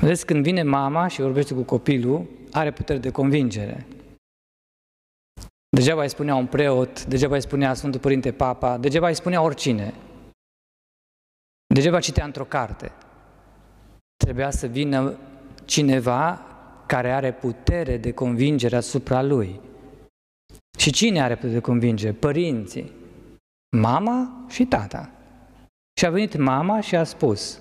Vedeți, 0.00 0.26
când 0.26 0.42
vine 0.42 0.62
mama 0.62 1.06
și 1.06 1.20
vorbește 1.20 1.54
cu 1.54 1.62
copilul, 1.62 2.26
are 2.52 2.72
putere 2.72 2.98
de 2.98 3.10
convingere. 3.10 3.86
Degeaba 5.76 6.02
îi 6.02 6.08
spunea 6.08 6.34
un 6.34 6.46
preot, 6.46 7.04
degeaba 7.04 7.34
îi 7.34 7.40
spunea 7.40 7.74
Sfântul 7.74 8.00
Părinte 8.00 8.32
Papa, 8.32 8.78
degeaba 8.78 9.08
îi 9.08 9.14
spunea 9.14 9.42
oricine. 9.42 9.94
Degeaba 11.74 12.00
citea 12.00 12.24
într-o 12.24 12.44
carte. 12.44 12.92
Trebuia 14.16 14.50
să 14.50 14.66
vină 14.66 15.18
cineva 15.64 16.42
care 16.86 17.12
are 17.12 17.32
putere 17.32 17.96
de 17.96 18.12
convingere 18.12 18.76
asupra 18.76 19.22
lui. 19.22 19.60
Și 20.78 20.92
cine 20.92 21.22
are 21.22 21.34
putere 21.34 21.52
de 21.52 21.60
convingere? 21.60 22.12
Părinții. 22.12 22.92
Mama 23.76 24.44
și 24.48 24.64
tata. 24.64 25.10
Și 25.98 26.06
a 26.06 26.10
venit 26.10 26.36
mama 26.36 26.80
și 26.80 26.96
a 26.96 27.04
spus, 27.04 27.60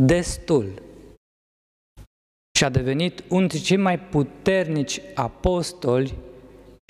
destul. 0.00 0.87
Și 2.58 2.64
a 2.64 2.68
devenit 2.68 3.20
unul 3.20 3.46
dintre 3.48 3.58
cei 3.58 3.76
mai 3.76 3.98
puternici 3.98 5.00
apostoli 5.14 6.14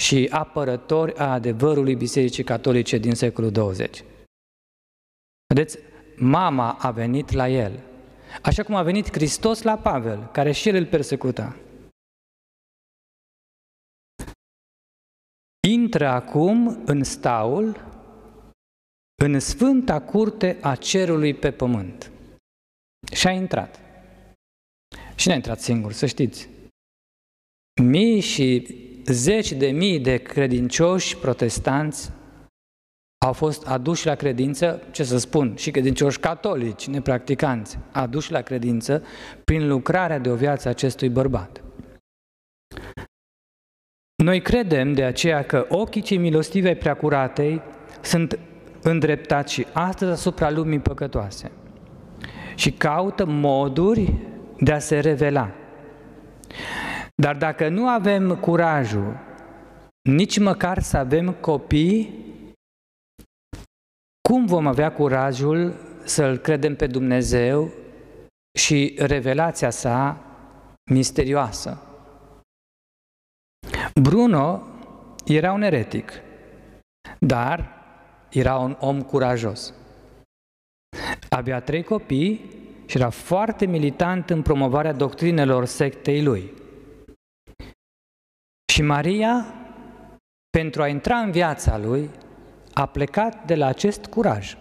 și 0.02 0.28
apărători 0.30 1.16
a 1.16 1.32
adevărului 1.32 1.94
Bisericii 1.94 2.44
Catolice 2.44 2.98
din 2.98 3.14
secolul 3.14 3.50
20. 3.50 4.04
Vedeți, 5.46 5.78
mama 6.16 6.72
a 6.72 6.90
venit 6.90 7.30
la 7.30 7.48
el, 7.48 7.80
așa 8.42 8.62
cum 8.62 8.74
a 8.74 8.82
venit 8.82 9.12
Hristos 9.12 9.62
la 9.62 9.78
Pavel, 9.78 10.28
care 10.32 10.52
și 10.52 10.68
el 10.68 10.74
îl 10.74 10.86
persecuta. 10.86 11.56
Intră 15.68 16.06
acum 16.06 16.82
în 16.84 17.04
staul, 17.04 17.84
în 19.22 19.40
sfânta 19.40 20.00
curte 20.00 20.58
a 20.60 20.74
cerului 20.74 21.34
pe 21.34 21.50
pământ. 21.50 22.10
Și 23.12 23.26
a 23.26 23.30
intrat. 23.30 23.87
Și 25.14 25.28
n-a 25.28 25.34
intrat 25.34 25.60
singur, 25.60 25.92
să 25.92 26.06
știți. 26.06 26.48
Mii 27.82 28.20
și 28.20 28.66
zeci 29.04 29.52
de 29.52 29.66
mii 29.66 30.00
de 30.00 30.16
credincioși 30.16 31.16
protestanți 31.16 32.10
au 33.24 33.32
fost 33.32 33.66
aduși 33.66 34.06
la 34.06 34.14
credință, 34.14 34.82
ce 34.90 35.04
să 35.04 35.18
spun, 35.18 35.56
și 35.56 35.70
credincioși 35.70 36.18
catolici, 36.18 36.86
nepracticanți, 36.86 37.78
aduși 37.92 38.32
la 38.32 38.40
credință 38.40 39.02
prin 39.44 39.68
lucrarea 39.68 40.18
de 40.18 40.30
o 40.30 40.34
viață 40.34 40.68
acestui 40.68 41.08
bărbat. 41.08 41.62
Noi 44.22 44.42
credem 44.42 44.92
de 44.92 45.04
aceea 45.04 45.42
că 45.44 45.66
ochii 45.68 46.02
cei 46.02 46.16
milostivi 46.16 46.66
ai 46.66 46.76
preacuratei 46.76 47.62
sunt 48.02 48.38
îndreptați 48.82 49.52
și 49.52 49.66
astăzi 49.72 50.10
asupra 50.10 50.50
lumii 50.50 50.78
păcătoase 50.78 51.50
și 52.54 52.72
caută 52.72 53.24
moduri 53.24 54.14
de 54.58 54.72
a 54.72 54.78
se 54.78 55.00
revela. 55.00 55.50
Dar 57.14 57.36
dacă 57.36 57.68
nu 57.68 57.88
avem 57.88 58.36
curajul 58.36 59.16
nici 60.08 60.38
măcar 60.38 60.82
să 60.82 60.96
avem 60.96 61.32
copii, 61.32 62.26
cum 64.28 64.46
vom 64.46 64.66
avea 64.66 64.92
curajul 64.92 65.74
să-L 66.04 66.36
credem 66.36 66.76
pe 66.76 66.86
Dumnezeu 66.86 67.72
și 68.58 68.94
revelația 68.98 69.70
sa 69.70 70.24
misterioasă? 70.90 71.82
Bruno 74.02 74.62
era 75.26 75.52
un 75.52 75.62
eretic, 75.62 76.12
dar 77.18 77.76
era 78.30 78.56
un 78.56 78.76
om 78.80 79.02
curajos. 79.02 79.74
Avea 81.28 81.60
trei 81.60 81.82
copii 81.82 82.50
și 82.88 82.96
era 82.96 83.10
foarte 83.10 83.66
militant 83.66 84.30
în 84.30 84.42
promovarea 84.42 84.92
doctrinelor 84.92 85.64
sectei 85.64 86.22
lui. 86.22 86.52
Și 88.72 88.82
Maria, 88.82 89.54
pentru 90.50 90.82
a 90.82 90.88
intra 90.88 91.18
în 91.18 91.30
viața 91.30 91.78
lui, 91.78 92.10
a 92.72 92.86
plecat 92.86 93.46
de 93.46 93.54
la 93.54 93.66
acest 93.66 94.06
curaj. 94.06 94.56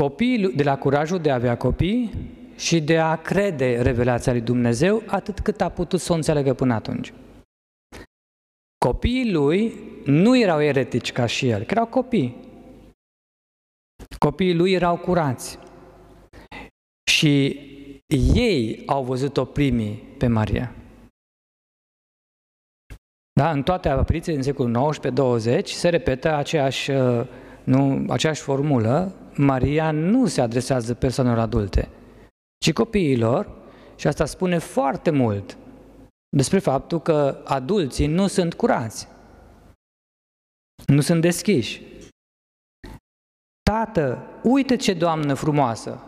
Copiii, 0.00 0.52
de 0.52 0.62
la 0.62 0.78
curajul 0.78 1.18
de 1.18 1.30
a 1.30 1.34
avea 1.34 1.56
copii 1.56 2.10
și 2.56 2.80
de 2.80 2.98
a 2.98 3.16
crede 3.16 3.82
revelația 3.82 4.32
lui 4.32 4.40
Dumnezeu 4.40 5.02
atât 5.06 5.40
cât 5.40 5.60
a 5.60 5.68
putut 5.68 6.00
să 6.00 6.12
o 6.12 6.14
înțeleagă 6.14 6.54
până 6.54 6.74
atunci. 6.74 7.12
Copiii 8.78 9.32
lui 9.32 9.74
nu 10.04 10.38
erau 10.38 10.62
eretici 10.62 11.12
ca 11.12 11.26
și 11.26 11.48
el, 11.48 11.58
că 11.64 11.68
erau 11.70 11.86
copii. 11.86 12.45
Copiii 14.26 14.54
lui 14.54 14.72
erau 14.72 14.96
curați. 14.96 15.58
Și 17.10 17.60
ei 18.34 18.82
au 18.86 19.04
văzut-o 19.04 19.44
primii 19.44 19.94
pe 20.18 20.26
Maria. 20.26 20.74
Da? 23.32 23.50
În 23.50 23.62
toate 23.62 23.88
aparițiile 23.88 24.34
din 24.34 24.44
secolul 24.44 24.94
XIX-20 24.94 25.64
se 25.64 25.88
repetă 25.88 26.34
aceeași, 26.34 26.90
uh, 26.90 27.26
nu, 27.64 28.04
aceeași 28.08 28.40
formulă. 28.40 29.14
Maria 29.34 29.90
nu 29.90 30.26
se 30.26 30.40
adresează 30.40 30.94
persoanelor 30.94 31.38
adulte, 31.38 31.88
ci 32.64 32.72
copiilor 32.72 33.50
și 33.96 34.06
asta 34.06 34.24
spune 34.24 34.58
foarte 34.58 35.10
mult 35.10 35.56
despre 36.36 36.58
faptul 36.58 37.00
că 37.00 37.42
adulții 37.44 38.06
nu 38.06 38.26
sunt 38.26 38.54
curați, 38.54 39.08
nu 40.86 41.00
sunt 41.00 41.20
deschiși. 41.20 41.82
Tată, 43.70 44.26
uite 44.42 44.76
ce 44.76 44.92
doamnă 44.92 45.34
frumoasă! 45.34 46.02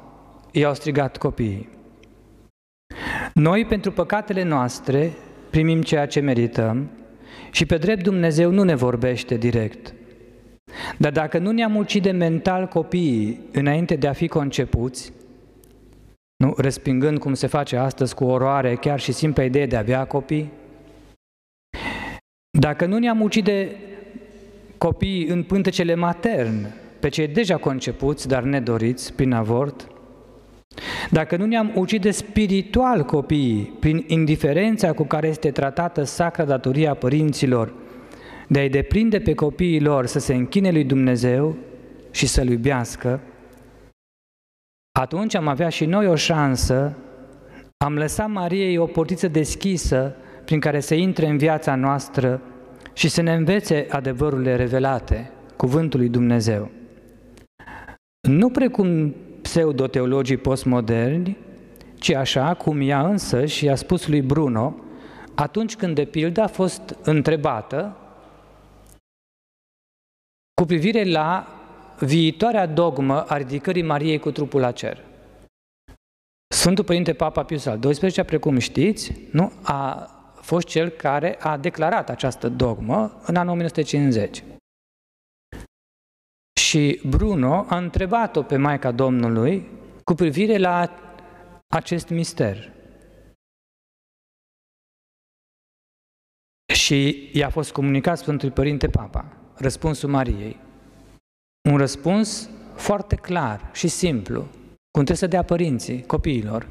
I-au 0.52 0.74
strigat 0.74 1.16
copiii. 1.16 1.68
Noi, 3.34 3.64
pentru 3.64 3.92
păcatele 3.92 4.42
noastre, 4.42 5.12
primim 5.50 5.82
ceea 5.82 6.06
ce 6.06 6.20
merităm 6.20 6.90
și 7.50 7.66
pe 7.66 7.76
drept 7.76 8.02
Dumnezeu 8.02 8.50
nu 8.50 8.62
ne 8.62 8.74
vorbește 8.74 9.36
direct. 9.36 9.94
Dar 10.98 11.12
dacă 11.12 11.38
nu 11.38 11.50
ne-am 11.50 11.76
ucide 11.76 12.10
mental 12.10 12.66
copiii 12.66 13.40
înainte 13.52 13.96
de 13.96 14.06
a 14.06 14.12
fi 14.12 14.28
concepuți, 14.28 15.12
nu 16.36 16.54
respingând 16.56 17.18
cum 17.18 17.34
se 17.34 17.46
face 17.46 17.76
astăzi 17.76 18.14
cu 18.14 18.24
oroare 18.24 18.74
chiar 18.74 19.00
și 19.00 19.12
simpla 19.12 19.44
idee 19.44 19.66
de 19.66 19.76
a 19.76 19.78
avea 19.78 20.04
copii, 20.06 20.52
dacă 22.58 22.86
nu 22.86 22.98
ne-am 22.98 23.20
ucide 23.20 23.76
copiii 24.78 25.26
în 25.26 25.42
pântecele 25.42 25.94
matern, 25.94 26.86
pe 27.00 27.08
cei 27.08 27.28
deja 27.28 27.56
concepuți, 27.56 28.28
dar 28.28 28.42
nedoriți 28.42 29.12
prin 29.12 29.32
avort, 29.32 29.86
dacă 31.10 31.36
nu 31.36 31.44
ne-am 31.44 31.72
ucide 31.74 32.10
spiritual 32.10 33.04
copiii 33.04 33.76
prin 33.80 34.04
indiferența 34.06 34.92
cu 34.92 35.02
care 35.02 35.28
este 35.28 35.50
tratată 35.50 36.02
sacra 36.02 36.44
datoria 36.44 36.94
părinților 36.94 37.72
de 38.48 38.58
a-i 38.58 38.68
deprinde 38.68 39.18
pe 39.18 39.34
copiii 39.34 39.80
lor 39.80 40.06
să 40.06 40.18
se 40.18 40.34
închine 40.34 40.70
lui 40.70 40.84
Dumnezeu 40.84 41.56
și 42.10 42.26
să-L 42.26 42.48
iubească, 42.48 43.20
atunci 44.98 45.34
am 45.34 45.48
avea 45.48 45.68
și 45.68 45.84
noi 45.84 46.06
o 46.06 46.14
șansă, 46.14 46.96
am 47.84 47.94
lăsat 47.96 48.30
Mariei 48.30 48.78
o 48.78 48.86
portiță 48.86 49.28
deschisă 49.28 50.16
prin 50.44 50.60
care 50.60 50.80
să 50.80 50.94
intre 50.94 51.26
în 51.26 51.36
viața 51.36 51.74
noastră 51.74 52.42
și 52.92 53.08
să 53.08 53.22
ne 53.22 53.34
învețe 53.34 53.86
adevărurile 53.90 54.56
revelate, 54.56 55.30
cuvântul 55.56 56.00
lui 56.00 56.08
Dumnezeu. 56.08 56.70
Nu 58.28 58.50
precum 58.50 59.14
pseudoteologii 59.42 60.36
postmoderni, 60.36 61.36
ci 61.94 62.10
așa 62.10 62.54
cum 62.54 62.80
ea 62.80 63.08
însă 63.08 63.46
și 63.46 63.68
a 63.68 63.74
spus 63.74 64.06
lui 64.06 64.22
Bruno, 64.22 64.76
atunci 65.34 65.76
când 65.76 65.94
de 65.94 66.04
pildă 66.04 66.40
a 66.40 66.46
fost 66.46 66.96
întrebată 67.02 67.96
cu 70.54 70.64
privire 70.66 71.04
la 71.04 71.46
viitoarea 72.00 72.66
dogmă 72.66 73.22
a 73.22 73.36
ridicării 73.36 73.82
Mariei 73.82 74.18
cu 74.18 74.30
trupul 74.30 74.60
la 74.60 74.72
cer. 74.72 75.04
Sfântul 76.54 76.84
Părinte 76.84 77.12
Papa 77.12 77.42
Pius 77.42 77.66
al 77.66 77.78
XII, 77.78 78.24
precum 78.24 78.58
știți, 78.58 79.12
nu, 79.32 79.52
a 79.62 80.10
fost 80.40 80.66
cel 80.66 80.88
care 80.88 81.36
a 81.40 81.56
declarat 81.56 82.10
această 82.10 82.48
dogmă 82.48 83.20
în 83.26 83.36
anul 83.36 83.52
1950. 83.52 84.42
Și 86.68 87.00
Bruno 87.06 87.64
a 87.68 87.76
întrebat-o 87.76 88.42
pe 88.42 88.56
Maica 88.56 88.90
Domnului 88.92 89.68
cu 90.04 90.14
privire 90.14 90.58
la 90.58 90.90
acest 91.66 92.08
mister. 92.08 92.72
Și 96.74 97.30
i-a 97.32 97.50
fost 97.50 97.72
comunicat 97.72 98.18
Sfântului 98.18 98.54
Părinte 98.54 98.88
Papa, 98.88 99.36
răspunsul 99.54 100.08
Mariei. 100.08 100.60
Un 101.70 101.76
răspuns 101.76 102.50
foarte 102.74 103.14
clar 103.14 103.70
și 103.72 103.88
simplu, 103.88 104.40
cum 104.90 105.04
trebuie 105.04 105.16
să 105.16 105.26
dea 105.26 105.42
părinții 105.42 106.06
copiilor. 106.06 106.68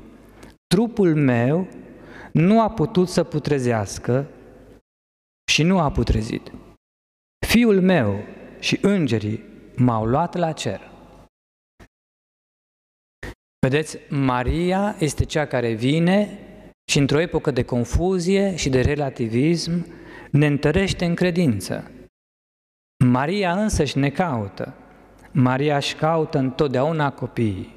Trupul 0.67 1.15
meu 1.15 1.67
nu 2.31 2.61
a 2.61 2.69
putut 2.69 3.09
să 3.09 3.23
putrezească 3.23 4.27
și 5.51 5.63
nu 5.63 5.79
a 5.79 5.91
putrezit. 5.91 6.51
Fiul 7.47 7.81
meu 7.81 8.23
și 8.59 8.79
îngerii 8.81 9.55
m-au 9.77 10.05
luat 10.05 10.35
la 10.35 10.51
cer. 10.51 10.91
Vedeți, 13.59 13.97
Maria 14.09 14.95
este 14.99 15.25
cea 15.25 15.47
care 15.47 15.73
vine 15.73 16.39
și 16.91 16.97
într-o 16.97 17.19
epocă 17.19 17.51
de 17.51 17.63
confuzie 17.65 18.55
și 18.55 18.69
de 18.69 18.81
relativism 18.81 19.85
ne 20.31 20.45
întărește 20.45 21.05
în 21.05 21.15
credință. 21.15 21.91
Maria 23.05 23.61
însăși 23.61 23.97
ne 23.97 24.09
caută. 24.09 24.73
Maria 25.31 25.75
își 25.75 25.95
caută 25.95 26.37
întotdeauna 26.37 27.13
copiii. 27.13 27.75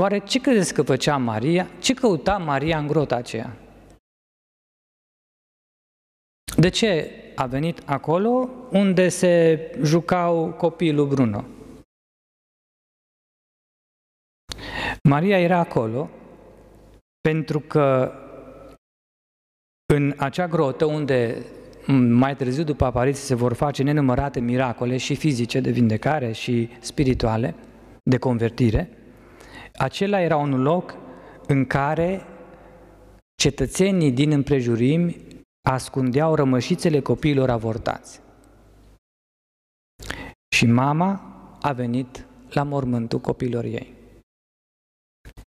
Oare 0.00 0.18
ce 0.18 0.40
credeți 0.40 0.74
că 0.74 0.82
făcea 0.82 1.16
Maria? 1.16 1.70
Ce 1.80 1.94
căuta 1.94 2.38
Maria 2.38 2.78
în 2.78 2.86
grota 2.86 3.16
aceea? 3.16 3.56
De 6.56 6.68
ce 6.68 7.18
a 7.34 7.46
venit 7.46 7.82
acolo 7.86 8.48
unde 8.70 9.08
se 9.08 9.60
jucau 9.82 10.52
copiii 10.52 10.92
lui 10.92 11.06
Bruno? 11.06 11.44
Maria 15.02 15.38
era 15.38 15.58
acolo 15.58 16.10
pentru 17.20 17.60
că 17.60 18.12
în 19.94 20.14
acea 20.16 20.46
grotă 20.46 20.84
unde 20.84 21.44
mai 22.08 22.36
târziu 22.36 22.62
după 22.62 22.84
apariție 22.84 23.24
se 23.24 23.34
vor 23.34 23.52
face 23.52 23.82
nenumărate 23.82 24.40
miracole 24.40 24.96
și 24.96 25.14
fizice 25.14 25.60
de 25.60 25.70
vindecare 25.70 26.32
și 26.32 26.68
spirituale 26.80 27.54
de 28.02 28.18
convertire, 28.18 28.90
acela 29.74 30.20
era 30.20 30.36
un 30.36 30.62
loc 30.62 30.96
în 31.46 31.64
care 31.64 32.22
cetățenii 33.34 34.10
din 34.10 34.30
împrejurimi 34.30 35.16
ascundeau 35.68 36.34
rămășițele 36.34 37.00
copiilor 37.00 37.50
avortați. 37.50 38.20
Și 40.54 40.66
mama 40.66 41.34
a 41.60 41.72
venit 41.72 42.26
la 42.50 42.62
mormântul 42.62 43.18
copilor 43.18 43.64
ei. 43.64 43.94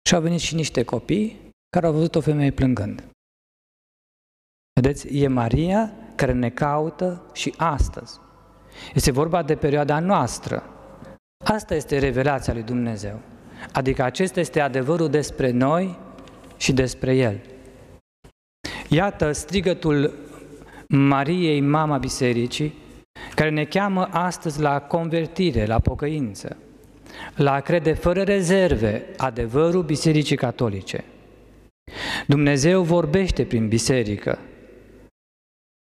Și 0.08 0.14
au 0.14 0.20
venit 0.20 0.40
și 0.40 0.54
niște 0.54 0.84
copii 0.84 1.50
care 1.68 1.86
au 1.86 1.92
văzut 1.92 2.14
o 2.14 2.20
femeie 2.20 2.50
plângând. 2.50 3.08
Vedeți, 4.80 5.16
e 5.16 5.28
Maria 5.28 5.92
care 6.14 6.32
ne 6.32 6.50
caută 6.50 7.30
și 7.32 7.54
astăzi. 7.56 8.20
Este 8.94 9.10
vorba 9.10 9.42
de 9.42 9.56
perioada 9.56 10.00
noastră. 10.00 10.62
Asta 11.44 11.74
este 11.74 11.98
revelația 11.98 12.52
lui 12.52 12.62
Dumnezeu. 12.62 13.20
Adică 13.72 14.02
acesta 14.02 14.40
este 14.40 14.60
adevărul 14.60 15.10
despre 15.10 15.50
noi 15.50 15.98
și 16.56 16.72
despre 16.72 17.16
El. 17.16 17.40
Iată 18.94 19.32
strigătul 19.32 20.12
Mariei, 20.88 21.60
Mama 21.60 21.98
Bisericii, 21.98 22.74
care 23.34 23.50
ne 23.50 23.64
cheamă 23.64 24.08
astăzi 24.10 24.60
la 24.60 24.80
convertire, 24.80 25.66
la 25.66 25.78
pocăință, 25.78 26.56
la 27.36 27.52
a 27.52 27.60
crede 27.60 27.92
fără 27.92 28.22
rezerve 28.22 29.04
adevărul 29.16 29.82
Bisericii 29.82 30.36
Catolice. 30.36 31.04
Dumnezeu 32.26 32.82
vorbește 32.82 33.44
prin 33.44 33.68
biserică. 33.68 34.38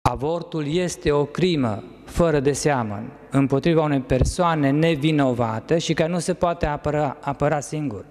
Avortul 0.08 0.66
este 0.66 1.12
o 1.12 1.24
crimă 1.24 1.84
fără 2.04 2.40
de 2.40 2.52
seamăn 2.52 3.12
împotriva 3.30 3.82
unei 3.82 4.00
persoane 4.00 4.70
nevinovate 4.70 5.78
și 5.78 5.94
care 5.94 6.10
nu 6.10 6.18
se 6.18 6.34
poate 6.34 6.66
apăra, 6.66 7.16
apăra 7.20 7.60
singur. 7.60 8.04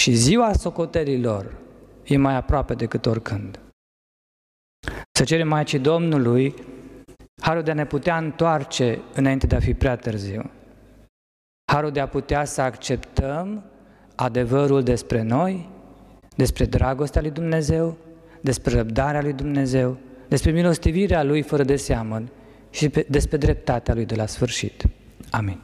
Și 0.00 0.12
ziua 0.12 0.52
socotelilor 0.52 1.66
e 2.08 2.16
mai 2.16 2.34
aproape 2.34 2.74
decât 2.74 3.06
oricând. 3.06 3.60
Să 5.12 5.24
cerem 5.24 5.48
Maicii 5.48 5.78
Domnului 5.78 6.54
harul 7.40 7.62
de 7.62 7.70
a 7.70 7.74
ne 7.74 7.86
putea 7.86 8.16
întoarce 8.16 9.00
înainte 9.14 9.46
de 9.46 9.56
a 9.56 9.60
fi 9.60 9.74
prea 9.74 9.96
târziu. 9.96 10.50
Harul 11.72 11.90
de 11.90 12.00
a 12.00 12.08
putea 12.08 12.44
să 12.44 12.60
acceptăm 12.60 13.64
adevărul 14.14 14.82
despre 14.82 15.22
noi, 15.22 15.68
despre 16.36 16.64
dragostea 16.64 17.20
lui 17.20 17.30
Dumnezeu, 17.30 17.96
despre 18.40 18.76
răbdarea 18.76 19.22
lui 19.22 19.32
Dumnezeu, 19.32 19.96
despre 20.28 20.50
milostivirea 20.50 21.22
lui 21.22 21.42
fără 21.42 21.62
de 21.62 21.76
seamăn 21.76 22.30
și 22.70 22.88
despre 23.08 23.36
dreptatea 23.36 23.94
lui 23.94 24.04
de 24.04 24.14
la 24.14 24.26
sfârșit. 24.26 24.84
Amin. 25.30 25.60